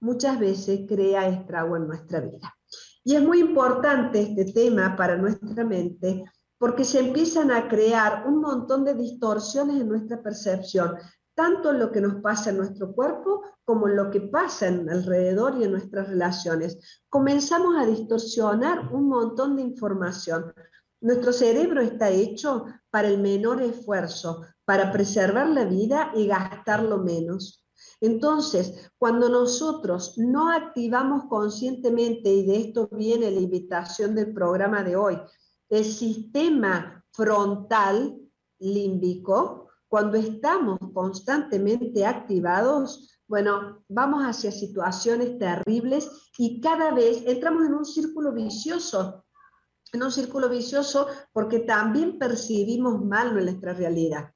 muchas 0.00 0.38
veces 0.38 0.80
crea 0.86 1.26
estrago 1.28 1.78
en 1.78 1.88
nuestra 1.88 2.20
vida. 2.20 2.54
Y 3.02 3.16
es 3.16 3.22
muy 3.22 3.40
importante 3.40 4.20
este 4.20 4.52
tema 4.52 4.94
para 4.94 5.16
nuestra 5.16 5.64
mente 5.64 6.24
porque 6.58 6.84
se 6.84 7.00
empiezan 7.00 7.50
a 7.50 7.68
crear 7.68 8.24
un 8.28 8.40
montón 8.40 8.84
de 8.84 8.94
distorsiones 8.94 9.80
en 9.80 9.88
nuestra 9.88 10.22
percepción, 10.22 10.96
tanto 11.34 11.70
en 11.70 11.78
lo 11.78 11.90
que 11.90 12.02
nos 12.02 12.16
pasa 12.16 12.50
en 12.50 12.58
nuestro 12.58 12.92
cuerpo 12.92 13.42
como 13.64 13.88
en 13.88 13.96
lo 13.96 14.10
que 14.10 14.20
pasa 14.20 14.68
en 14.68 14.88
alrededor 14.90 15.56
y 15.58 15.64
en 15.64 15.72
nuestras 15.72 16.08
relaciones. 16.08 16.78
Comenzamos 17.08 17.76
a 17.78 17.86
distorsionar 17.86 18.92
un 18.92 19.08
montón 19.08 19.56
de 19.56 19.62
información. 19.62 20.52
Nuestro 21.00 21.32
cerebro 21.32 21.80
está 21.80 22.10
hecho 22.10 22.66
para 22.90 23.08
el 23.08 23.18
menor 23.18 23.62
esfuerzo, 23.62 24.42
para 24.64 24.92
preservar 24.92 25.48
la 25.48 25.64
vida 25.64 26.12
y 26.14 26.26
gastarlo 26.26 26.98
menos. 26.98 27.62
Entonces, 28.00 28.90
cuando 28.98 29.28
nosotros 29.28 30.18
no 30.18 30.50
activamos 30.50 31.24
conscientemente, 31.28 32.30
y 32.30 32.46
de 32.46 32.56
esto 32.56 32.88
viene 32.90 33.30
la 33.30 33.40
invitación 33.40 34.14
del 34.14 34.32
programa 34.32 34.82
de 34.82 34.96
hoy, 34.96 35.18
el 35.68 35.84
sistema 35.84 37.04
frontal 37.12 38.18
límbico, 38.58 39.68
cuando 39.88 40.16
estamos 40.16 40.78
constantemente 40.94 42.06
activados, 42.06 43.20
bueno, 43.28 43.84
vamos 43.88 44.22
hacia 44.24 44.50
situaciones 44.50 45.38
terribles 45.38 46.10
y 46.38 46.60
cada 46.60 46.92
vez 46.92 47.22
entramos 47.26 47.66
en 47.66 47.74
un 47.74 47.84
círculo 47.84 48.32
vicioso, 48.32 49.24
en 49.92 50.02
un 50.02 50.10
círculo 50.10 50.48
vicioso 50.48 51.06
porque 51.32 51.60
también 51.60 52.18
percibimos 52.18 53.04
mal 53.04 53.34
nuestra 53.34 53.74
realidad. 53.74 54.32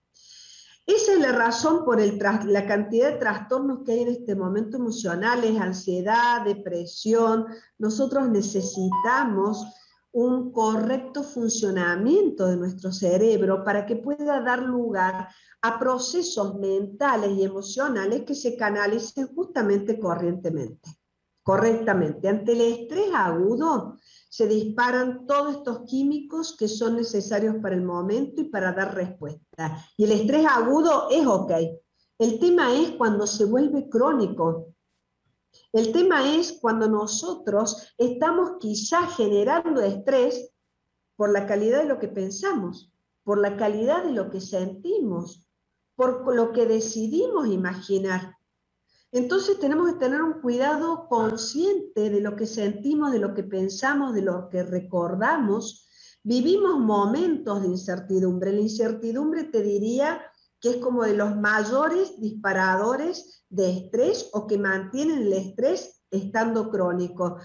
Esa 0.86 1.14
es 1.14 1.18
la 1.18 1.32
razón 1.32 1.84
por 1.84 2.00
el 2.00 2.16
la 2.18 2.64
cantidad 2.64 3.10
de 3.10 3.18
trastornos 3.18 3.80
que 3.84 3.92
hay 3.92 4.02
en 4.02 4.08
este 4.08 4.36
momento 4.36 4.76
emocionales, 4.76 5.60
ansiedad, 5.60 6.44
depresión. 6.44 7.46
Nosotros 7.76 8.28
necesitamos 8.28 9.66
un 10.12 10.52
correcto 10.52 11.24
funcionamiento 11.24 12.46
de 12.46 12.56
nuestro 12.56 12.92
cerebro 12.92 13.64
para 13.64 13.84
que 13.84 13.96
pueda 13.96 14.40
dar 14.40 14.62
lugar 14.62 15.28
a 15.60 15.78
procesos 15.78 16.54
mentales 16.54 17.32
y 17.32 17.42
emocionales 17.42 18.22
que 18.22 18.36
se 18.36 18.56
canalicen 18.56 19.26
justamente 19.34 19.98
corrientemente, 19.98 20.88
correctamente. 21.42 22.28
Ante 22.28 22.52
el 22.52 22.60
estrés 22.60 23.10
agudo, 23.12 23.98
se 24.36 24.46
disparan 24.46 25.26
todos 25.26 25.56
estos 25.56 25.86
químicos 25.86 26.54
que 26.58 26.68
son 26.68 26.96
necesarios 26.96 27.56
para 27.62 27.74
el 27.74 27.80
momento 27.80 28.42
y 28.42 28.44
para 28.44 28.70
dar 28.72 28.94
respuesta. 28.94 29.82
Y 29.96 30.04
el 30.04 30.12
estrés 30.12 30.44
agudo 30.44 31.08
es 31.10 31.26
ok. 31.26 31.52
El 32.18 32.38
tema 32.38 32.74
es 32.74 32.90
cuando 32.98 33.26
se 33.26 33.46
vuelve 33.46 33.88
crónico. 33.88 34.74
El 35.72 35.90
tema 35.90 36.36
es 36.36 36.58
cuando 36.60 36.86
nosotros 36.86 37.94
estamos 37.96 38.58
quizá 38.60 39.06
generando 39.06 39.80
estrés 39.80 40.52
por 41.16 41.32
la 41.32 41.46
calidad 41.46 41.78
de 41.78 41.88
lo 41.88 41.98
que 41.98 42.08
pensamos, 42.08 42.92
por 43.24 43.38
la 43.40 43.56
calidad 43.56 44.04
de 44.04 44.12
lo 44.12 44.28
que 44.28 44.42
sentimos, 44.42 45.48
por 45.94 46.34
lo 46.34 46.52
que 46.52 46.66
decidimos 46.66 47.48
imaginar. 47.48 48.35
Entonces 49.16 49.58
tenemos 49.58 49.90
que 49.90 49.99
tener 49.99 50.20
un 50.20 50.42
cuidado 50.42 51.08
consciente 51.08 52.11
de 52.11 52.20
lo 52.20 52.37
que 52.37 52.46
sentimos, 52.46 53.12
de 53.12 53.18
lo 53.18 53.32
que 53.32 53.44
pensamos, 53.44 54.12
de 54.12 54.20
lo 54.20 54.50
que 54.50 54.62
recordamos. 54.62 55.88
Vivimos 56.23 56.78
momentos 56.78 57.62
de 57.62 57.68
incertidumbre. 57.68 58.52
La 58.52 58.61
incertidumbre 58.61 59.44
te 59.44 59.62
diría 59.62 60.20
que 60.61 60.68
es 60.68 60.76
como 60.76 61.02
de 61.04 61.16
los 61.16 61.35
mayores 61.35 62.20
disparadores 62.20 63.42
de 63.49 63.70
estrés 63.70 64.28
o 64.35 64.46
que 64.46 64.58
mantienen 64.58 65.20
el 65.20 65.32
estrés 65.32 66.02
estando 66.11 66.68
crónico. 66.68 67.38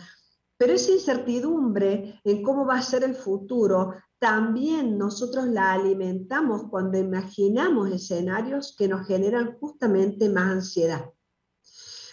Pero 0.57 0.73
esa 0.73 0.91
incertidumbre 0.91 2.19
en 2.25 2.43
cómo 2.43 2.65
va 2.65 2.79
a 2.79 2.81
ser 2.81 3.05
el 3.05 3.15
futuro, 3.15 3.93
también 4.19 4.97
nosotros 4.97 5.47
la 5.47 5.71
alimentamos 5.71 6.63
cuando 6.69 6.97
imaginamos 6.97 7.89
escenarios 7.91 8.75
que 8.77 8.89
nos 8.89 9.07
generan 9.07 9.57
justamente 9.57 10.27
más 10.27 10.51
ansiedad. 10.51 11.05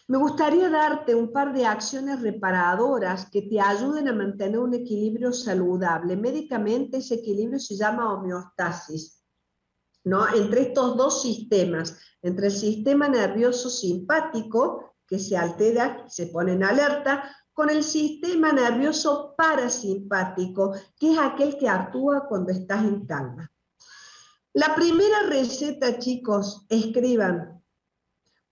Me 0.09 0.17
gustaría 0.17 0.71
darte 0.71 1.15
un 1.15 1.31
par 1.31 1.53
de 1.53 1.67
acciones 1.67 2.23
reparadoras 2.23 3.29
que 3.31 3.43
te 3.43 3.61
ayuden 3.61 4.09
a 4.09 4.15
mantener 4.15 4.59
un 4.59 4.73
equilibrio 4.73 5.35
saludable. 5.35 6.17
Médicamente 6.17 6.97
ese 6.97 7.17
equilibrio 7.17 7.59
se 7.59 7.77
llama 7.77 8.15
homeostasis. 8.15 9.23
¿no? 10.05 10.27
Entre 10.35 10.63
estos 10.63 10.97
dos 10.97 11.21
sistemas, 11.21 11.99
entre 12.23 12.47
el 12.47 12.53
sistema 12.53 13.07
nervioso 13.07 13.69
simpático, 13.69 14.95
que 15.07 15.19
se 15.19 15.37
altera, 15.37 16.09
se 16.09 16.29
pone 16.29 16.53
en 16.55 16.65
alerta, 16.65 17.31
con 17.53 17.69
el 17.69 17.85
sistema 17.85 18.51
nervioso 18.51 19.35
parasimpático, 19.37 20.75
que 20.99 21.13
es 21.13 21.19
aquel 21.19 21.59
que 21.59 21.69
actúa 21.69 22.27
cuando 22.27 22.51
estás 22.51 22.83
en 22.83 23.05
calma. 23.05 23.51
La 24.55 24.75
primera 24.75 25.25
receta, 25.29 25.99
chicos, 25.99 26.65
escriban, 26.71 27.58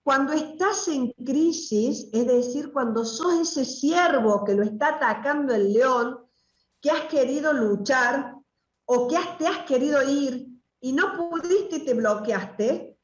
cuando 0.06 0.34
estás 0.34 0.86
en 0.86 1.10
crisis, 1.24 2.08
es 2.12 2.28
decir, 2.28 2.72
cuando 2.72 3.04
sos 3.04 3.40
ese 3.40 3.64
ciervo 3.64 4.44
que 4.44 4.54
lo 4.54 4.62
está 4.62 4.90
atacando 4.90 5.52
el 5.52 5.72
león, 5.72 6.20
que 6.80 6.92
has 6.92 7.06
querido 7.06 7.52
luchar 7.52 8.36
o 8.84 9.08
que 9.08 9.16
te 9.36 9.48
has 9.48 9.66
querido 9.66 10.08
ir 10.08 10.46
y 10.78 10.92
no 10.92 11.16
pudiste 11.16 11.78
y 11.78 11.84
te 11.84 11.94
bloqueaste, 11.94 12.96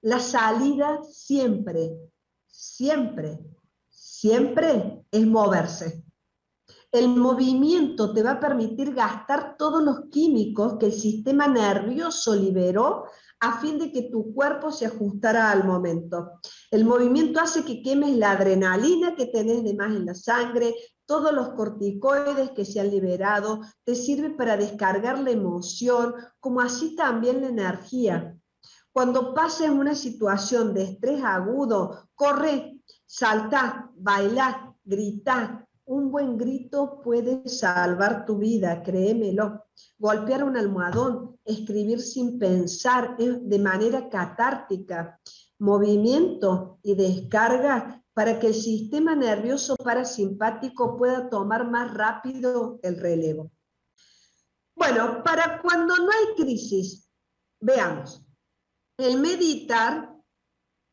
la 0.00 0.18
salida 0.18 1.02
siempre, 1.02 1.94
siempre, 2.46 3.38
siempre 3.90 5.04
es 5.10 5.26
moverse. 5.26 6.05
El 6.96 7.08
movimiento 7.08 8.14
te 8.14 8.22
va 8.22 8.30
a 8.30 8.40
permitir 8.40 8.94
gastar 8.94 9.58
todos 9.58 9.82
los 9.82 10.08
químicos 10.10 10.78
que 10.80 10.86
el 10.86 10.94
sistema 10.94 11.46
nervioso 11.46 12.34
liberó 12.34 13.04
a 13.40 13.60
fin 13.60 13.78
de 13.78 13.92
que 13.92 14.04
tu 14.04 14.32
cuerpo 14.32 14.72
se 14.72 14.86
ajustara 14.86 15.50
al 15.50 15.64
momento. 15.64 16.40
El 16.70 16.86
movimiento 16.86 17.38
hace 17.38 17.66
que 17.66 17.82
quemes 17.82 18.16
la 18.16 18.30
adrenalina 18.30 19.14
que 19.14 19.26
tenés 19.26 19.62
de 19.62 19.74
más 19.74 19.94
en 19.94 20.06
la 20.06 20.14
sangre, 20.14 20.74
todos 21.04 21.34
los 21.34 21.50
corticoides 21.50 22.52
que 22.52 22.64
se 22.64 22.80
han 22.80 22.90
liberado, 22.90 23.60
te 23.84 23.94
sirve 23.94 24.30
para 24.30 24.56
descargar 24.56 25.18
la 25.18 25.32
emoción, 25.32 26.14
como 26.40 26.62
así 26.62 26.96
también 26.96 27.42
la 27.42 27.48
energía. 27.48 28.34
Cuando 28.90 29.34
pases 29.34 29.68
una 29.68 29.94
situación 29.94 30.72
de 30.72 30.84
estrés 30.84 31.22
agudo, 31.22 32.08
corre, 32.14 32.80
salta, 33.04 33.90
baila, 33.94 34.74
grita, 34.82 35.65
un 35.86 36.10
buen 36.10 36.36
grito 36.36 37.00
puede 37.02 37.48
salvar 37.48 38.26
tu 38.26 38.38
vida, 38.38 38.82
créemelo. 38.82 39.64
Golpear 39.98 40.44
un 40.44 40.56
almohadón, 40.56 41.38
escribir 41.44 42.00
sin 42.00 42.38
pensar, 42.38 43.16
de 43.16 43.58
manera 43.58 44.08
catártica, 44.08 45.20
movimiento 45.58 46.78
y 46.82 46.94
descarga 46.94 48.02
para 48.12 48.38
que 48.38 48.48
el 48.48 48.54
sistema 48.54 49.14
nervioso 49.14 49.76
parasimpático 49.76 50.96
pueda 50.96 51.28
tomar 51.28 51.70
más 51.70 51.94
rápido 51.94 52.80
el 52.82 52.98
relevo. 52.98 53.52
Bueno, 54.74 55.22
para 55.22 55.60
cuando 55.62 55.94
no 55.96 56.10
hay 56.10 56.44
crisis, 56.44 57.08
veamos, 57.60 58.26
el 58.98 59.20
meditar 59.20 60.15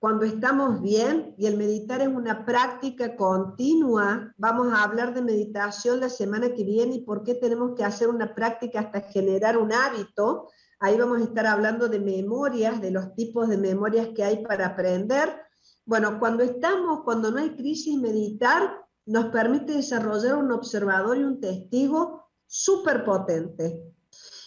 cuando 0.04 0.26
estamos 0.26 0.82
bien, 0.82 1.34
y 1.38 1.46
el 1.46 1.56
meditar 1.56 2.02
es 2.02 2.10
una 2.10 2.46
práctica 2.46 3.16
continua, 3.16 4.34
vamos 4.36 4.74
a 4.74 4.84
hablar 4.84 5.14
de 5.14 5.22
meditación 5.22 6.02
la 6.02 6.10
semana 6.10 6.54
que 6.54 6.66
viene 6.66 6.96
y 6.96 7.06
por 7.06 7.24
qué 7.24 7.36
tenemos 7.36 7.72
que 7.74 7.86
hacer 7.86 8.10
una 8.10 8.36
práctica 8.36 8.82
hasta 8.82 9.00
generar 9.00 9.58
un 9.58 9.72
hábito. 9.72 10.50
Ahí 10.82 10.98
vamos 10.98 11.22
a 11.22 11.24
estar 11.24 11.48
hablando 11.48 11.88
de 11.88 12.02
memorias, 12.02 12.82
de 12.82 12.92
los 12.92 13.16
tipos 13.16 13.48
de 13.48 13.56
memorias 13.56 14.10
que 14.14 14.26
hay 14.26 14.44
para 14.44 14.66
aprender. 14.66 15.38
Bueno, 15.86 16.20
cuando 16.20 16.44
estamos, 16.44 17.04
cuando 17.06 17.32
no 17.32 17.40
hay 17.40 17.56
crisis, 17.56 17.98
meditar 17.98 18.82
nos 19.06 19.28
permite 19.28 19.72
desarrollar 19.72 20.36
un 20.36 20.52
observador 20.52 21.16
y 21.16 21.24
un 21.24 21.40
testigo 21.40 22.30
súper 22.46 23.06
potente. 23.06 23.93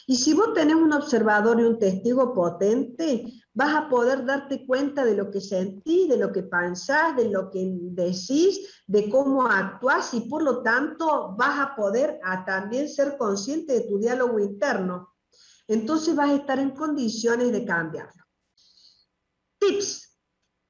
Y 0.09 0.17
si 0.17 0.35
vos 0.35 0.55
tenés 0.55 0.77
un 0.77 0.93
observador 0.93 1.61
y 1.61 1.65
un 1.65 1.81
testigo 1.81 2.33
potente, 2.33 3.25
vas 3.53 3.75
a 3.75 3.89
poder 3.89 4.25
darte 4.25 4.65
cuenta 4.65 5.05
de 5.05 5.17
lo 5.17 5.33
que 5.33 5.41
sentís, 5.41 6.09
de 6.09 6.17
lo 6.17 6.33
que 6.33 6.45
pensás, 6.45 7.17
de 7.17 7.29
lo 7.29 7.51
que 7.51 7.69
decís, 7.91 8.85
de 8.87 9.11
cómo 9.11 9.45
actuás 9.47 10.15
y 10.15 10.21
por 10.21 10.43
lo 10.45 10.63
tanto 10.63 11.35
vas 11.37 11.59
a 11.59 11.75
poder 11.75 12.21
también 12.47 12.89
ser 12.89 13.17
consciente 13.17 13.73
de 13.73 13.89
tu 13.89 13.99
diálogo 13.99 14.39
interno. 14.39 15.17
Entonces 15.67 16.15
vas 16.15 16.31
a 16.31 16.37
estar 16.37 16.61
en 16.61 16.71
condiciones 16.71 17.51
de 17.51 17.65
cambiarlo. 17.65 18.25
Tips, 19.59 20.17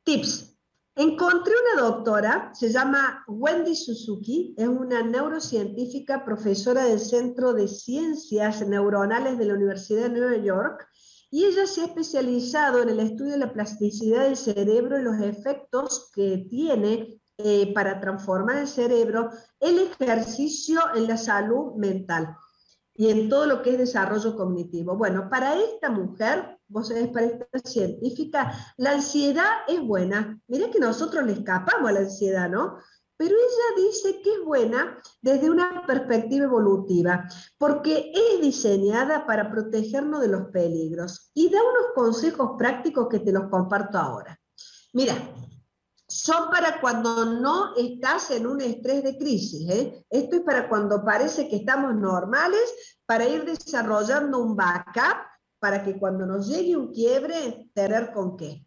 tips. 0.03 0.56
Encontré 0.98 1.52
una 1.74 1.82
doctora, 1.82 2.52
se 2.54 2.70
llama 2.70 3.22
Wendy 3.28 3.76
Suzuki, 3.76 4.54
es 4.56 4.66
una 4.66 5.02
neurocientífica 5.02 6.24
profesora 6.24 6.85
del 6.85 7.00
Centro 7.00 7.52
de 7.52 7.68
Ciencias 7.68 8.66
Neuronales 8.66 9.37
de 9.37 9.44
la 9.44 9.52
Universidad 9.52 10.04
de 10.04 10.18
Nueva 10.18 10.37
York, 10.38 10.88
y 11.30 11.44
ella 11.44 11.66
se 11.66 11.82
ha 11.82 11.85
especializado 11.85 12.82
en 12.82 12.88
el 12.88 13.00
estudio 13.00 13.32
de 13.32 13.38
la 13.40 13.52
plasticidad 13.52 14.22
del 14.22 14.38
cerebro 14.38 14.98
y 14.98 15.02
los 15.02 15.20
efectos 15.20 16.11
que 16.14 16.46
tiene 16.48 17.20
eh, 17.37 17.74
para 17.74 18.00
transformar 18.00 18.56
el 18.56 18.68
cerebro, 18.68 19.28
el 19.61 19.78
ejercicio 19.78 20.80
en 20.94 21.09
la 21.09 21.18
salud 21.18 21.74
mental 21.74 22.35
y 22.96 23.11
en 23.11 23.28
todo 23.28 23.46
lo 23.46 23.62
que 23.62 23.72
es 23.72 23.78
desarrollo 23.78 24.37
cognitivo. 24.37 24.96
Bueno, 24.96 25.28
para 25.30 25.54
esta 25.56 25.90
mujer, 25.90 26.59
vos 26.68 26.88
sabés, 26.88 27.09
para 27.09 27.26
esta 27.26 27.46
científica, 27.64 28.52
la 28.76 28.92
ansiedad 28.92 29.50
es 29.68 29.80
buena. 29.80 30.40
Mirá 30.48 30.70
que 30.70 30.78
nosotros 30.78 31.24
le 31.24 31.32
escapamos 31.32 31.90
a 31.90 31.92
la 31.92 32.00
ansiedad, 32.00 32.48
¿no? 32.48 32.78
Pero 33.18 33.35
ella 33.35 33.87
dice 33.87 34.20
que 34.22 34.35
es 34.35 34.44
buena 34.44 34.98
desde 35.22 35.48
una 35.48 35.87
perspectiva 35.87 36.44
evolutiva, 36.44 37.26
porque 37.56 38.12
es 38.14 38.42
diseñada 38.42 39.26
para 39.26 39.50
protegernos 39.50 40.20
de 40.20 40.28
los 40.28 40.48
peligros. 40.48 41.30
Y 41.32 41.48
da 41.48 41.59
unos 41.62 41.92
consejos 41.94 42.52
prácticos 42.59 43.09
que 43.09 43.20
te 43.20 43.32
los 43.32 43.48
comparto 43.48 43.96
ahora. 43.96 44.38
Mira, 44.92 45.14
son 46.09 46.51
para 46.51 46.81
cuando 46.81 47.25
no 47.25 47.75
estás 47.77 48.31
en 48.31 48.47
un 48.47 48.61
estrés 48.61 49.03
de 49.03 49.19
crisis. 49.19 49.69
¿eh? 49.69 50.05
Esto 50.09 50.37
es 50.37 50.42
para 50.42 50.69
cuando 50.69 51.05
parece 51.05 51.49
que 51.49 51.57
estamos 51.57 51.95
normales, 51.95 52.73
para 53.07 53.29
ir 53.29 53.45
desarrollando 53.45 54.38
un 54.38 54.57
backup, 54.57 55.19
para 55.59 55.83
que 55.83 55.99
cuando 55.99 56.27
nos 56.27 56.49
llegue 56.49 56.77
un 56.77 56.92
quiebre, 56.92 57.71
tener 57.75 58.12
con 58.12 58.37
qué. 58.37 58.64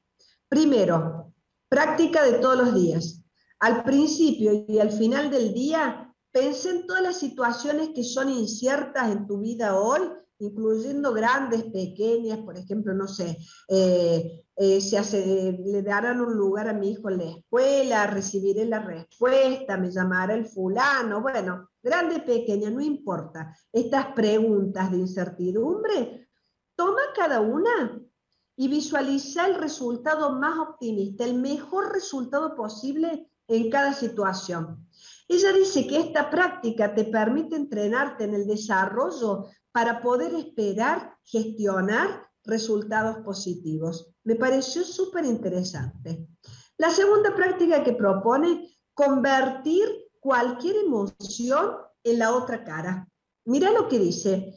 Primero, 0.49 1.33
práctica 1.69 2.23
de 2.23 2.33
todos 2.39 2.57
los 2.57 2.75
días. 2.75 3.23
Al 3.59 3.83
principio 3.83 4.65
y 4.67 4.79
al 4.79 4.91
final 4.91 5.29
del 5.29 5.53
día, 5.53 6.08
pensé 6.31 6.69
en 6.69 6.87
todas 6.87 7.01
las 7.01 7.17
situaciones 7.17 7.89
que 7.89 8.03
son 8.03 8.29
inciertas 8.29 9.11
en 9.11 9.27
tu 9.27 9.39
vida 9.39 9.79
hoy, 9.79 10.01
incluyendo 10.39 11.13
grandes, 11.13 11.63
pequeñas, 11.65 12.39
por 12.39 12.57
ejemplo, 12.57 12.93
no 12.93 13.07
sé, 13.07 13.37
eh, 13.67 14.45
eh, 14.55 15.59
le 15.65 15.81
darán 15.81 16.21
un 16.21 16.33
lugar 16.33 16.69
a 16.69 16.73
mi 16.73 16.91
hijo 16.91 17.09
en 17.09 17.17
la 17.17 17.23
escuela, 17.25 18.07
recibiré 18.07 18.65
la 18.65 18.79
respuesta, 18.79 19.77
me 19.77 19.91
llamará 19.91 20.33
el 20.33 20.45
fulano, 20.45 21.21
bueno, 21.21 21.69
grande, 21.83 22.19
pequeña, 22.19 22.69
no 22.69 22.81
importa. 22.81 23.55
Estas 23.71 24.13
preguntas 24.13 24.91
de 24.91 24.97
incertidumbre, 24.97 26.29
toma 26.75 27.01
cada 27.15 27.41
una 27.41 28.01
y 28.55 28.67
visualiza 28.67 29.45
el 29.45 29.55
resultado 29.55 30.31
más 30.31 30.57
optimista, 30.59 31.25
el 31.25 31.35
mejor 31.35 31.91
resultado 31.91 32.55
posible 32.55 33.29
en 33.47 33.69
cada 33.69 33.93
situación. 33.93 34.87
Ella 35.29 35.53
dice 35.53 35.85
que 35.85 35.99
esta 35.99 36.31
práctica 36.31 36.95
te 36.95 37.03
permite 37.03 37.55
entrenarte 37.55 38.23
en 38.23 38.33
el 38.33 38.47
desarrollo 38.47 39.45
para 39.71 40.01
poder 40.01 40.33
esperar, 40.33 41.15
gestionar 41.23 42.27
resultados 42.43 43.19
positivos. 43.19 44.11
Me 44.23 44.35
pareció 44.35 44.83
súper 44.83 45.25
interesante. 45.25 46.27
La 46.79 46.89
segunda 46.89 47.35
práctica 47.35 47.83
que 47.83 47.93
propone, 47.93 48.75
convertir 48.95 49.87
cualquier 50.19 50.77
emoción 50.77 51.75
en 52.03 52.17
la 52.17 52.35
otra 52.35 52.63
cara. 52.63 53.07
Mira 53.45 53.71
lo 53.71 53.87
que 53.87 53.99
dice. 53.99 54.55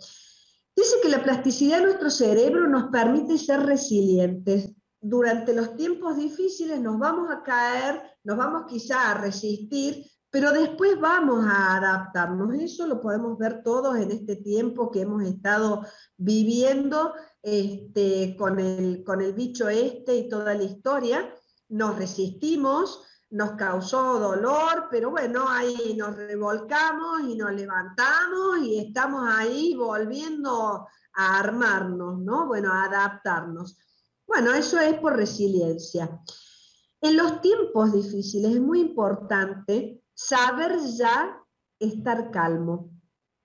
Dice 0.74 0.96
que 1.02 1.11
la 1.11 1.22
plasticidad 1.22 1.78
de 1.78 1.85
nuestro 1.85 2.08
cerebro 2.08 2.66
nos 2.66 2.90
permite 2.90 3.37
ser 3.37 3.61
resilientes, 3.61 4.70
durante 5.04 5.52
los 5.52 5.74
tiempos 5.74 6.16
difíciles 6.16 6.80
nos 6.80 6.96
vamos 6.96 7.28
a 7.28 7.42
caer, 7.42 8.00
nos 8.22 8.37
vamos 8.38 8.66
quizá 8.68 9.11
a 9.11 9.14
resistir, 9.20 10.06
pero 10.33 10.51
después 10.51 10.99
vamos 10.99 11.45
a 11.47 11.77
adaptarnos. 11.77 12.55
Eso 12.55 12.87
lo 12.87 13.03
podemos 13.03 13.37
ver 13.37 13.62
todos 13.62 13.99
en 13.99 14.11
este 14.11 14.37
tiempo 14.37 14.90
que 14.90 15.03
hemos 15.03 15.23
estado 15.25 15.83
viviendo 16.16 17.12
este, 17.42 18.35
con, 18.38 18.59
el, 18.59 19.05
con 19.05 19.21
el 19.21 19.35
bicho 19.35 19.68
este 19.68 20.16
y 20.16 20.31
toda 20.31 20.55
la 20.55 20.62
historia. 20.62 21.31
Nos 21.68 21.99
resistimos, 21.99 23.03
nos 23.29 23.53
causó 23.53 24.18
dolor, 24.18 24.88
pero 24.90 25.11
bueno, 25.11 25.45
ahí 25.47 25.95
nos 25.99 26.16
revolcamos 26.16 27.25
y 27.29 27.37
nos 27.37 27.53
levantamos 27.53 28.61
y 28.62 28.79
estamos 28.79 29.29
ahí 29.29 29.75
volviendo 29.75 30.88
a 31.14 31.38
armarnos, 31.40 32.21
¿no? 32.21 32.47
Bueno, 32.47 32.73
a 32.73 32.85
adaptarnos. 32.85 33.77
Bueno, 34.27 34.55
eso 34.55 34.81
es 34.81 34.95
por 34.95 35.14
resiliencia. 35.14 36.23
En 37.03 37.18
los 37.18 37.42
tiempos 37.42 37.92
difíciles 37.92 38.55
es 38.55 38.61
muy 38.62 38.81
importante 38.81 40.02
saber 40.26 40.78
ya 40.96 41.38
estar 41.78 42.30
calmo, 42.30 42.90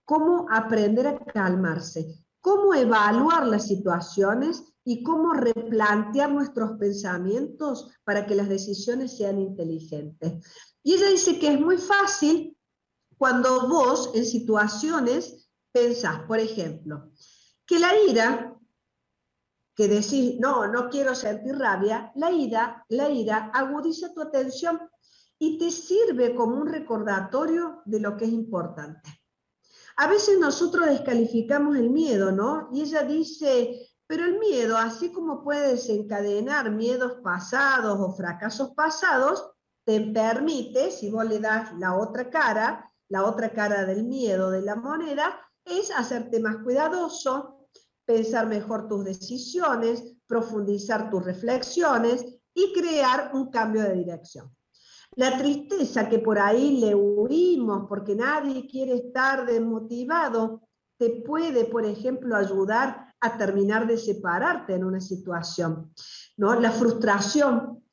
cómo 0.06 0.48
aprender 0.50 1.08
a 1.08 1.18
calmarse, 1.26 2.26
cómo 2.42 2.74
evaluar 2.74 3.48
las 3.48 3.68
situaciones 3.68 4.64
y 4.84 5.04
cómo 5.04 5.34
replantear 5.34 6.32
nuestros 6.32 6.78
pensamientos 6.78 7.92
para 8.04 8.26
que 8.26 8.36
las 8.36 8.48
decisiones 8.48 9.18
sean 9.18 9.40
inteligentes. 9.40 10.46
Y 10.84 10.94
ella 10.94 11.10
dice 11.10 11.40
que 11.40 11.54
es 11.54 11.60
muy 11.60 11.78
fácil 11.78 12.58
cuando 13.18 13.68
vos 13.68 14.12
en 14.14 14.26
situaciones 14.26 15.50
pensás, 15.72 16.22
por 16.22 16.40
ejemplo, 16.40 17.12
que 17.66 17.80
la 17.80 17.92
ira 18.08 18.54
que 19.76 19.88
decís, 19.88 20.40
no, 20.40 20.68
no 20.68 20.90
quiero 20.90 21.14
sentir 21.14 21.56
rabia, 21.56 22.12
la 22.16 22.32
ira, 22.32 22.86
la 22.90 23.10
ira 23.10 23.52
agudiza 23.54 24.12
tu 24.14 24.22
atención 24.22 24.80
y 25.40 25.58
te 25.58 25.72
sirve 25.72 26.36
como 26.36 26.58
un 26.58 26.68
recordatorio 26.68 27.82
de 27.86 28.00
lo 28.00 28.18
que 28.18 28.26
es 28.26 28.32
importante. 28.32 29.22
A 29.98 30.08
veces 30.08 30.38
nosotros 30.40 30.86
descalificamos 30.86 31.76
el 31.76 31.90
miedo, 31.90 32.32
¿no? 32.32 32.70
Y 32.72 32.82
ella 32.82 33.04
dice, 33.04 33.90
pero 34.06 34.26
el 34.26 34.40
miedo, 34.40 34.78
así 34.78 35.12
como 35.12 35.44
puede 35.44 35.74
desencadenar 35.74 36.72
miedos 36.72 37.14
pasados 37.24 38.00
o 38.00 38.16
fracasos 38.16 38.72
pasados, 38.72 39.52
te 39.84 40.02
permite, 40.02 40.92
si 40.92 41.10
vos 41.10 41.26
le 41.26 41.40
das 41.40 41.74
la 41.78 41.96
otra 41.96 42.30
cara, 42.30 42.92
la 43.10 43.24
otra 43.24 43.52
cara 43.52 43.86
del 43.86 44.04
miedo 44.04 44.52
de 44.52 44.62
la 44.62 44.76
moneda, 44.76 45.40
es 45.66 45.92
hacerte 45.92 46.40
más 46.40 46.58
cuidadoso, 46.58 47.68
pensar 48.06 48.48
mejor 48.48 48.88
tus 48.88 49.04
decisiones, 49.04 50.04
profundizar 50.28 51.10
tus 51.10 51.24
reflexiones 51.24 52.26
y 52.54 52.74
crear 52.74 53.32
un 53.34 53.50
cambio 53.50 53.84
de 53.84 53.94
dirección. 53.94 54.57
La 55.16 55.38
tristeza 55.38 56.10
que 56.10 56.20
por 56.20 56.38
ahí 56.38 56.80
le 56.80 56.94
huimos 56.94 57.86
porque 57.88 58.16
nadie 58.16 58.68
quiere 58.68 58.96
estar 58.96 59.46
desmotivado, 59.46 60.62
te 60.98 61.22
puede, 61.26 61.66
por 61.66 61.86
ejemplo, 61.86 62.36
ayudar 62.36 63.14
a 63.20 63.38
terminar 63.38 63.88
de 63.88 63.98
separarte 63.98 64.76
en 64.76 64.84
una 64.84 65.02
situación. 65.02 65.92
¿no? 66.38 66.60
La 66.60 66.72
frustración, 66.72 67.84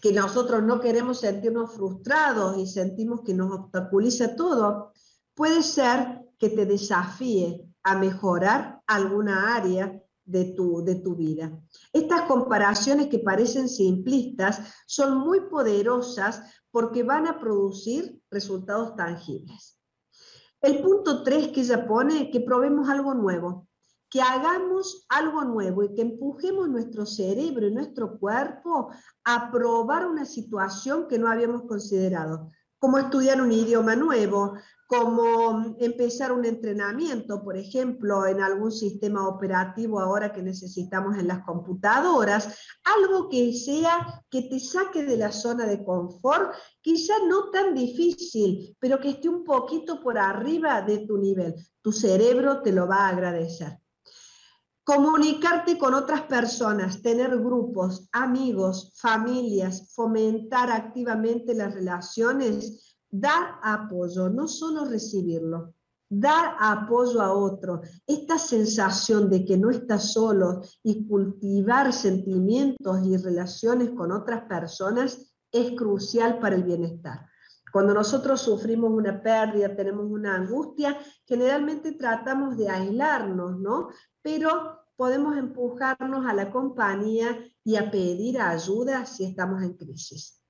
que 0.00 0.12
nosotros 0.12 0.62
no 0.62 0.80
queremos 0.80 1.20
sentirnos 1.20 1.72
frustrados 1.72 2.58
y 2.58 2.66
sentimos 2.66 3.22
que 3.22 3.34
nos 3.34 3.52
obstaculiza 3.52 4.36
todo, 4.36 4.92
puede 5.34 5.62
ser 5.62 6.22
que 6.38 6.50
te 6.50 6.66
desafíe 6.66 7.66
a 7.82 7.96
mejorar 7.96 8.82
alguna 8.86 9.54
área 9.54 10.03
de 10.24 10.44
tu, 10.56 10.82
de 10.82 10.96
tu 10.96 11.14
vida. 11.14 11.60
Estas 11.92 12.22
comparaciones 12.22 13.08
que 13.08 13.18
parecen 13.18 13.68
simplistas 13.68 14.60
son 14.86 15.18
muy 15.18 15.40
poderosas 15.48 16.42
porque 16.70 17.02
van 17.02 17.26
a 17.26 17.38
producir 17.38 18.20
resultados 18.30 18.96
tangibles. 18.96 19.78
El 20.60 20.82
punto 20.82 21.22
3 21.22 21.48
que 21.48 21.60
ella 21.60 21.86
pone, 21.86 22.30
que 22.30 22.40
probemos 22.40 22.88
algo 22.88 23.14
nuevo, 23.14 23.68
que 24.08 24.22
hagamos 24.22 25.06
algo 25.08 25.44
nuevo 25.44 25.84
y 25.84 25.94
que 25.94 26.02
empujemos 26.02 26.68
nuestro 26.68 27.04
cerebro 27.04 27.66
y 27.66 27.74
nuestro 27.74 28.18
cuerpo 28.18 28.90
a 29.24 29.50
probar 29.50 30.06
una 30.06 30.24
situación 30.24 31.06
que 31.08 31.18
no 31.18 31.28
habíamos 31.28 31.62
considerado 31.62 32.50
como 32.84 32.98
estudiar 32.98 33.40
un 33.40 33.50
idioma 33.50 33.96
nuevo, 33.96 34.58
como 34.86 35.76
empezar 35.78 36.32
un 36.32 36.44
entrenamiento, 36.44 37.42
por 37.42 37.56
ejemplo, 37.56 38.26
en 38.26 38.40
algún 38.40 38.70
sistema 38.70 39.26
operativo 39.26 39.98
ahora 39.98 40.32
que 40.32 40.42
necesitamos 40.42 41.16
en 41.16 41.28
las 41.28 41.42
computadoras, 41.44 42.56
algo 42.84 43.28
que 43.28 43.52
sea 43.54 44.22
que 44.30 44.42
te 44.42 44.60
saque 44.60 45.04
de 45.04 45.16
la 45.16 45.32
zona 45.32 45.66
de 45.66 45.82
confort, 45.82 46.54
quizá 46.80 47.14
no 47.28 47.50
tan 47.50 47.74
difícil, 47.74 48.76
pero 48.78 49.00
que 49.00 49.10
esté 49.10 49.28
un 49.28 49.44
poquito 49.44 50.02
por 50.02 50.18
arriba 50.18 50.82
de 50.82 50.98
tu 51.06 51.16
nivel. 51.16 51.54
Tu 51.80 51.92
cerebro 51.92 52.60
te 52.62 52.72
lo 52.72 52.86
va 52.86 53.06
a 53.06 53.08
agradecer. 53.08 53.78
Comunicarte 54.84 55.78
con 55.78 55.94
otras 55.94 56.22
personas, 56.22 57.00
tener 57.00 57.38
grupos, 57.38 58.06
amigos, 58.12 58.92
familias, 58.98 59.94
fomentar 59.94 60.70
activamente 60.70 61.54
las 61.54 61.72
relaciones, 61.72 62.93
dar 63.14 63.60
apoyo, 63.62 64.28
no 64.28 64.48
solo 64.48 64.84
recibirlo, 64.84 65.74
dar 66.08 66.56
apoyo 66.58 67.22
a 67.22 67.32
otro, 67.32 67.80
esta 68.06 68.38
sensación 68.38 69.30
de 69.30 69.44
que 69.44 69.56
no 69.56 69.70
estás 69.70 70.12
solo 70.12 70.62
y 70.82 71.06
cultivar 71.06 71.92
sentimientos 71.92 73.06
y 73.06 73.16
relaciones 73.16 73.90
con 73.90 74.10
otras 74.10 74.42
personas 74.42 75.32
es 75.52 75.76
crucial 75.76 76.40
para 76.40 76.56
el 76.56 76.64
bienestar. 76.64 77.26
Cuando 77.72 77.94
nosotros 77.94 78.40
sufrimos 78.40 78.90
una 78.90 79.22
pérdida, 79.22 79.74
tenemos 79.76 80.06
una 80.10 80.34
angustia, 80.34 80.98
generalmente 81.24 81.92
tratamos 81.92 82.56
de 82.56 82.68
aislarnos, 82.68 83.58
¿no? 83.60 83.90
pero 84.22 84.80
podemos 84.96 85.36
empujarnos 85.36 86.26
a 86.26 86.34
la 86.34 86.50
compañía 86.50 87.38
y 87.64 87.76
a 87.76 87.90
pedir 87.90 88.40
ayuda 88.40 89.06
si 89.06 89.24
estamos 89.24 89.62
en 89.62 89.74
crisis. 89.74 90.43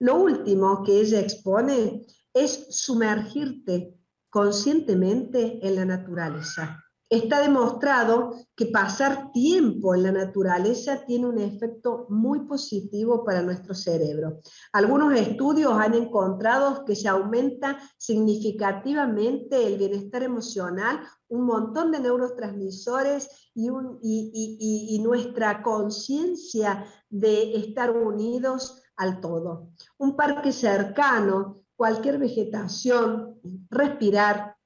Lo 0.00 0.16
último 0.16 0.82
que 0.84 1.00
ella 1.00 1.20
expone 1.20 2.06
es 2.32 2.66
sumergirte 2.70 3.98
conscientemente 4.30 5.66
en 5.66 5.74
la 5.74 5.84
naturaleza. 5.84 6.84
Está 7.10 7.40
demostrado 7.40 8.34
que 8.54 8.66
pasar 8.66 9.32
tiempo 9.32 9.94
en 9.94 10.02
la 10.02 10.12
naturaleza 10.12 11.06
tiene 11.06 11.26
un 11.26 11.38
efecto 11.38 12.04
muy 12.10 12.40
positivo 12.40 13.24
para 13.24 13.40
nuestro 13.40 13.74
cerebro. 13.74 14.40
Algunos 14.74 15.14
estudios 15.14 15.72
han 15.72 15.94
encontrado 15.94 16.84
que 16.84 16.94
se 16.94 17.08
aumenta 17.08 17.78
significativamente 17.96 19.66
el 19.66 19.78
bienestar 19.78 20.22
emocional, 20.22 21.00
un 21.28 21.46
montón 21.46 21.92
de 21.92 22.00
neurotransmisores 22.00 23.50
y, 23.54 25.00
nuestra 25.02 25.62
conciencia 25.62 26.84
de 27.08 27.56
estar 27.56 27.90
unidos 27.90 28.82
al 28.98 29.20
todo. 29.20 29.70
Un 29.96 30.14
parque 30.14 30.52
cercano, 30.52 31.62
cualquier 31.76 32.18
vegetación, 32.18 33.40
respirar, 33.70 34.56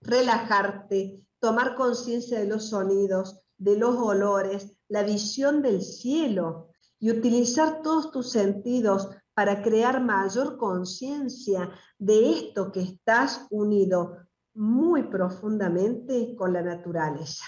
relajarte, 0.00 1.24
tomar 1.38 1.76
conciencia 1.76 2.40
de 2.40 2.46
los 2.46 2.70
sonidos, 2.70 3.40
de 3.58 3.76
los 3.78 3.94
olores, 3.96 4.76
la 4.88 5.02
visión 5.04 5.62
del 5.62 5.82
cielo 5.82 6.70
y 6.98 7.10
utilizar 7.10 7.82
todos 7.82 8.10
tus 8.10 8.30
sentidos 8.30 9.08
para 9.34 9.62
crear 9.62 10.02
mayor 10.02 10.56
conciencia 10.56 11.70
de 11.98 12.30
esto 12.30 12.72
que 12.72 12.80
estás 12.80 13.46
unido 13.50 14.16
muy 14.54 15.04
profundamente 15.04 16.34
con 16.36 16.52
la 16.52 16.62
naturaleza. 16.62 17.44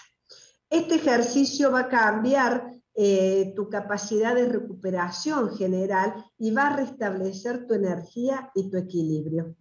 Este 0.70 0.96
ejercicio 0.96 1.70
va 1.70 1.80
a 1.80 1.88
cambiar 1.88 2.73
eh, 2.96 3.52
tu 3.56 3.68
capacidad 3.68 4.34
de 4.34 4.48
recuperación 4.48 5.56
general 5.56 6.24
y 6.38 6.52
va 6.52 6.68
a 6.68 6.76
restablecer 6.76 7.66
tu 7.66 7.74
energía 7.74 8.50
y 8.54 8.70
tu 8.70 8.76
equilibrio. 8.76 9.56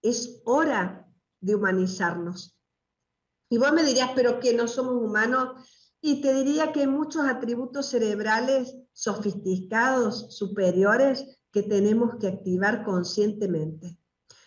Es 0.00 0.40
hora 0.44 1.06
de 1.40 1.54
humanizarnos. 1.54 2.58
Y 3.50 3.58
vos 3.58 3.72
me 3.72 3.84
dirías, 3.84 4.10
pero 4.14 4.40
que 4.40 4.54
no 4.54 4.66
somos 4.68 4.94
humanos. 4.94 5.68
Y 6.00 6.22
te 6.22 6.32
diría 6.32 6.72
que 6.72 6.80
hay 6.80 6.86
muchos 6.86 7.26
atributos 7.26 7.86
cerebrales 7.86 8.74
sofisticados, 8.92 10.34
superiores, 10.34 11.26
que 11.52 11.62
tenemos 11.62 12.16
que 12.18 12.28
activar 12.28 12.82
conscientemente. 12.82 13.98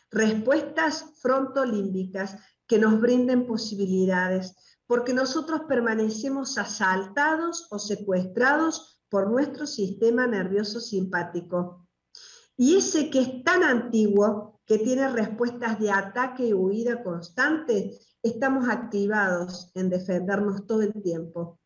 Respuestas 0.10 1.06
frontolímbicas 1.22 2.38
que 2.66 2.80
nos 2.80 3.00
brinden 3.00 3.46
posibilidades, 3.46 4.56
porque 4.88 5.14
nosotros 5.14 5.62
permanecemos 5.68 6.58
asaltados 6.58 7.68
o 7.72 7.80
secuestrados 7.80 9.02
por 9.10 9.30
nuestro 9.30 9.66
sistema 9.66 10.28
nervioso 10.28 10.80
simpático. 10.80 11.88
Y 12.58 12.76
ese 12.78 13.10
que 13.10 13.22
es 13.22 13.44
tan 13.44 13.64
antiguo, 13.64 14.62
que 14.66 14.80
tiene 14.80 15.08
respuestas 15.10 15.80
de 15.80 15.92
ataque 15.92 16.48
y 16.48 16.54
huida 16.54 17.04
constante, 17.04 18.00
estamos 18.24 18.68
activados 18.68 19.72
en 19.76 19.90
defendernos 19.90 20.66
todo 20.66 20.82
el 20.82 21.02
tiempo. 21.04 21.60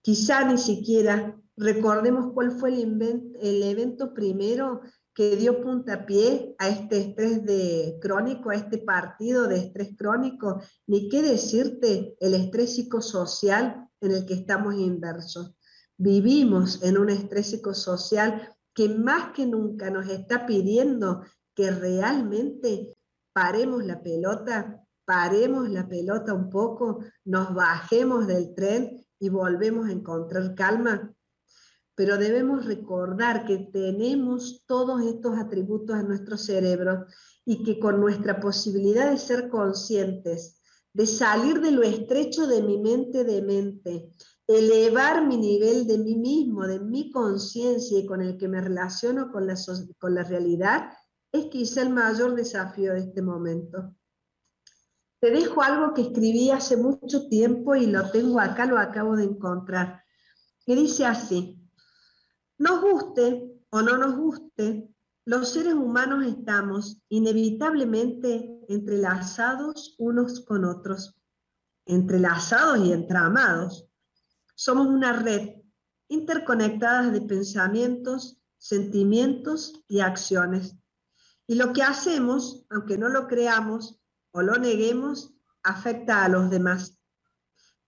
Quizá 0.00 0.44
ni 0.44 0.58
siquiera 0.58 1.38
recordemos 1.56 2.32
cuál 2.34 2.50
fue 2.52 2.82
el, 2.82 3.00
el 3.40 3.62
evento 3.62 4.12
primero 4.12 4.80
que 5.14 5.36
dio 5.36 5.62
puntapié 5.62 6.54
a 6.58 6.68
este 6.68 6.98
estrés 6.98 7.44
de 7.44 7.98
crónico, 8.00 8.50
a 8.50 8.54
este 8.54 8.78
partido 8.78 9.46
de 9.46 9.58
estrés 9.58 9.90
crónico, 9.96 10.60
ni 10.86 11.08
qué 11.08 11.22
decirte 11.22 12.16
el 12.20 12.34
estrés 12.34 12.74
psicosocial 12.76 13.88
en 14.00 14.10
el 14.12 14.24
que 14.26 14.34
estamos 14.34 14.74
inversos. 14.74 15.54
Vivimos 15.96 16.82
en 16.82 16.98
un 16.98 17.10
estrés 17.10 17.48
psicosocial 17.48 18.56
que 18.74 18.88
más 18.88 19.32
que 19.32 19.46
nunca 19.46 19.90
nos 19.90 20.08
está 20.08 20.46
pidiendo 20.46 21.22
que 21.54 21.70
realmente 21.70 22.96
paremos 23.32 23.84
la 23.84 24.02
pelota 24.02 24.82
paremos 25.04 25.68
la 25.68 25.88
pelota 25.88 26.32
un 26.32 26.48
poco, 26.48 27.00
nos 27.24 27.54
bajemos 27.54 28.26
del 28.26 28.54
tren 28.54 29.04
y 29.18 29.28
volvemos 29.28 29.88
a 29.88 29.92
encontrar 29.92 30.54
calma. 30.54 31.12
Pero 31.94 32.16
debemos 32.16 32.64
recordar 32.64 33.44
que 33.44 33.58
tenemos 33.58 34.64
todos 34.66 35.02
estos 35.02 35.38
atributos 35.38 35.98
en 35.98 36.08
nuestro 36.08 36.38
cerebro 36.38 37.06
y 37.44 37.62
que 37.64 37.78
con 37.78 38.00
nuestra 38.00 38.40
posibilidad 38.40 39.10
de 39.10 39.18
ser 39.18 39.48
conscientes, 39.50 40.60
de 40.92 41.06
salir 41.06 41.60
de 41.60 41.72
lo 41.72 41.82
estrecho 41.82 42.46
de 42.46 42.62
mi 42.62 42.78
mente 42.78 43.24
de 43.24 43.42
mente, 43.42 44.10
elevar 44.46 45.26
mi 45.26 45.36
nivel 45.36 45.86
de 45.86 45.98
mí 45.98 46.16
mismo, 46.16 46.66
de 46.66 46.80
mi 46.80 47.10
conciencia 47.10 47.98
y 47.98 48.06
con 48.06 48.22
el 48.22 48.36
que 48.36 48.48
me 48.48 48.60
relaciono 48.60 49.30
con 49.30 49.46
la, 49.46 49.54
con 49.98 50.14
la 50.14 50.24
realidad, 50.24 50.90
es 51.32 51.46
quizá 51.46 51.82
el 51.82 51.90
mayor 51.90 52.34
desafío 52.34 52.92
de 52.92 53.00
este 53.00 53.22
momento. 53.22 53.94
Te 55.20 55.30
dejo 55.30 55.62
algo 55.62 55.94
que 55.94 56.02
escribí 56.02 56.50
hace 56.50 56.76
mucho 56.76 57.28
tiempo 57.28 57.74
y 57.74 57.86
lo 57.86 58.10
tengo 58.10 58.40
acá, 58.40 58.66
lo 58.66 58.78
acabo 58.78 59.16
de 59.16 59.24
encontrar, 59.24 60.02
que 60.66 60.74
dice 60.74 61.06
así, 61.06 61.61
nos 62.62 62.80
guste 62.80 63.60
o 63.70 63.82
no 63.82 63.96
nos 63.96 64.16
guste, 64.16 64.88
los 65.24 65.52
seres 65.52 65.74
humanos 65.74 66.24
estamos 66.24 67.02
inevitablemente 67.08 68.60
entrelazados 68.68 69.96
unos 69.98 70.40
con 70.42 70.64
otros, 70.64 71.20
entrelazados 71.86 72.78
y 72.86 72.92
entramados. 72.92 73.88
Somos 74.54 74.86
una 74.86 75.12
red 75.12 75.56
interconectada 76.06 77.10
de 77.10 77.22
pensamientos, 77.22 78.40
sentimientos 78.58 79.82
y 79.88 79.98
acciones. 79.98 80.76
Y 81.48 81.56
lo 81.56 81.72
que 81.72 81.82
hacemos, 81.82 82.64
aunque 82.70 82.96
no 82.96 83.08
lo 83.08 83.26
creamos, 83.26 84.00
o 84.30 84.40
lo 84.40 84.56
neguemos, 84.58 85.34
afecta 85.64 86.24
a 86.24 86.28
los 86.28 86.48
demás. 86.48 86.96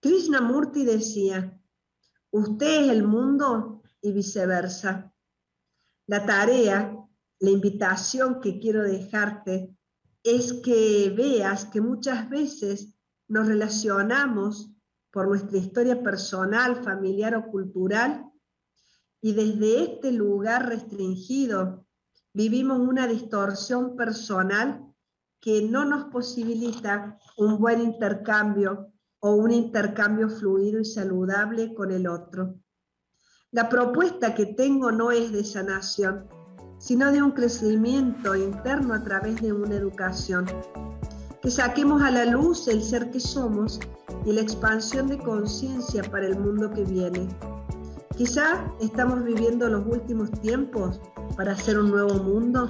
Krishnamurti 0.00 0.84
decía, 0.84 1.60
usted 2.32 2.86
es 2.86 2.90
el 2.90 3.04
mundo 3.04 3.73
y 4.04 4.12
viceversa. 4.12 5.12
La 6.06 6.24
tarea, 6.26 6.96
la 7.40 7.50
invitación 7.50 8.40
que 8.40 8.60
quiero 8.60 8.82
dejarte 8.82 9.74
es 10.22 10.52
que 10.62 11.12
veas 11.16 11.64
que 11.64 11.80
muchas 11.80 12.28
veces 12.28 12.94
nos 13.26 13.48
relacionamos 13.48 14.70
por 15.10 15.28
nuestra 15.28 15.58
historia 15.58 16.02
personal, 16.02 16.84
familiar 16.84 17.34
o 17.34 17.46
cultural 17.46 18.30
y 19.22 19.32
desde 19.32 19.84
este 19.84 20.12
lugar 20.12 20.68
restringido 20.68 21.86
vivimos 22.34 22.80
una 22.80 23.06
distorsión 23.06 23.96
personal 23.96 24.94
que 25.40 25.62
no 25.62 25.86
nos 25.86 26.04
posibilita 26.06 27.18
un 27.38 27.58
buen 27.58 27.80
intercambio 27.80 28.92
o 29.20 29.34
un 29.36 29.50
intercambio 29.50 30.28
fluido 30.28 30.80
y 30.80 30.84
saludable 30.84 31.74
con 31.74 31.90
el 31.90 32.06
otro. 32.06 32.60
La 33.54 33.68
propuesta 33.68 34.34
que 34.34 34.46
tengo 34.46 34.90
no 34.90 35.12
es 35.12 35.30
de 35.30 35.44
sanación, 35.44 36.26
sino 36.78 37.12
de 37.12 37.22
un 37.22 37.30
crecimiento 37.30 38.34
interno 38.34 38.92
a 38.94 39.04
través 39.04 39.40
de 39.40 39.52
una 39.52 39.76
educación. 39.76 40.44
Que 41.40 41.52
saquemos 41.52 42.02
a 42.02 42.10
la 42.10 42.24
luz 42.24 42.66
el 42.66 42.82
ser 42.82 43.12
que 43.12 43.20
somos 43.20 43.78
y 44.26 44.32
la 44.32 44.40
expansión 44.40 45.06
de 45.06 45.18
conciencia 45.18 46.02
para 46.02 46.26
el 46.26 46.36
mundo 46.36 46.68
que 46.68 46.82
viene. 46.82 47.28
Quizá 48.16 48.68
estamos 48.80 49.22
viviendo 49.22 49.68
los 49.68 49.86
últimos 49.86 50.32
tiempos 50.40 51.00
para 51.36 51.52
hacer 51.52 51.78
un 51.78 51.92
nuevo 51.92 52.14
mundo 52.14 52.66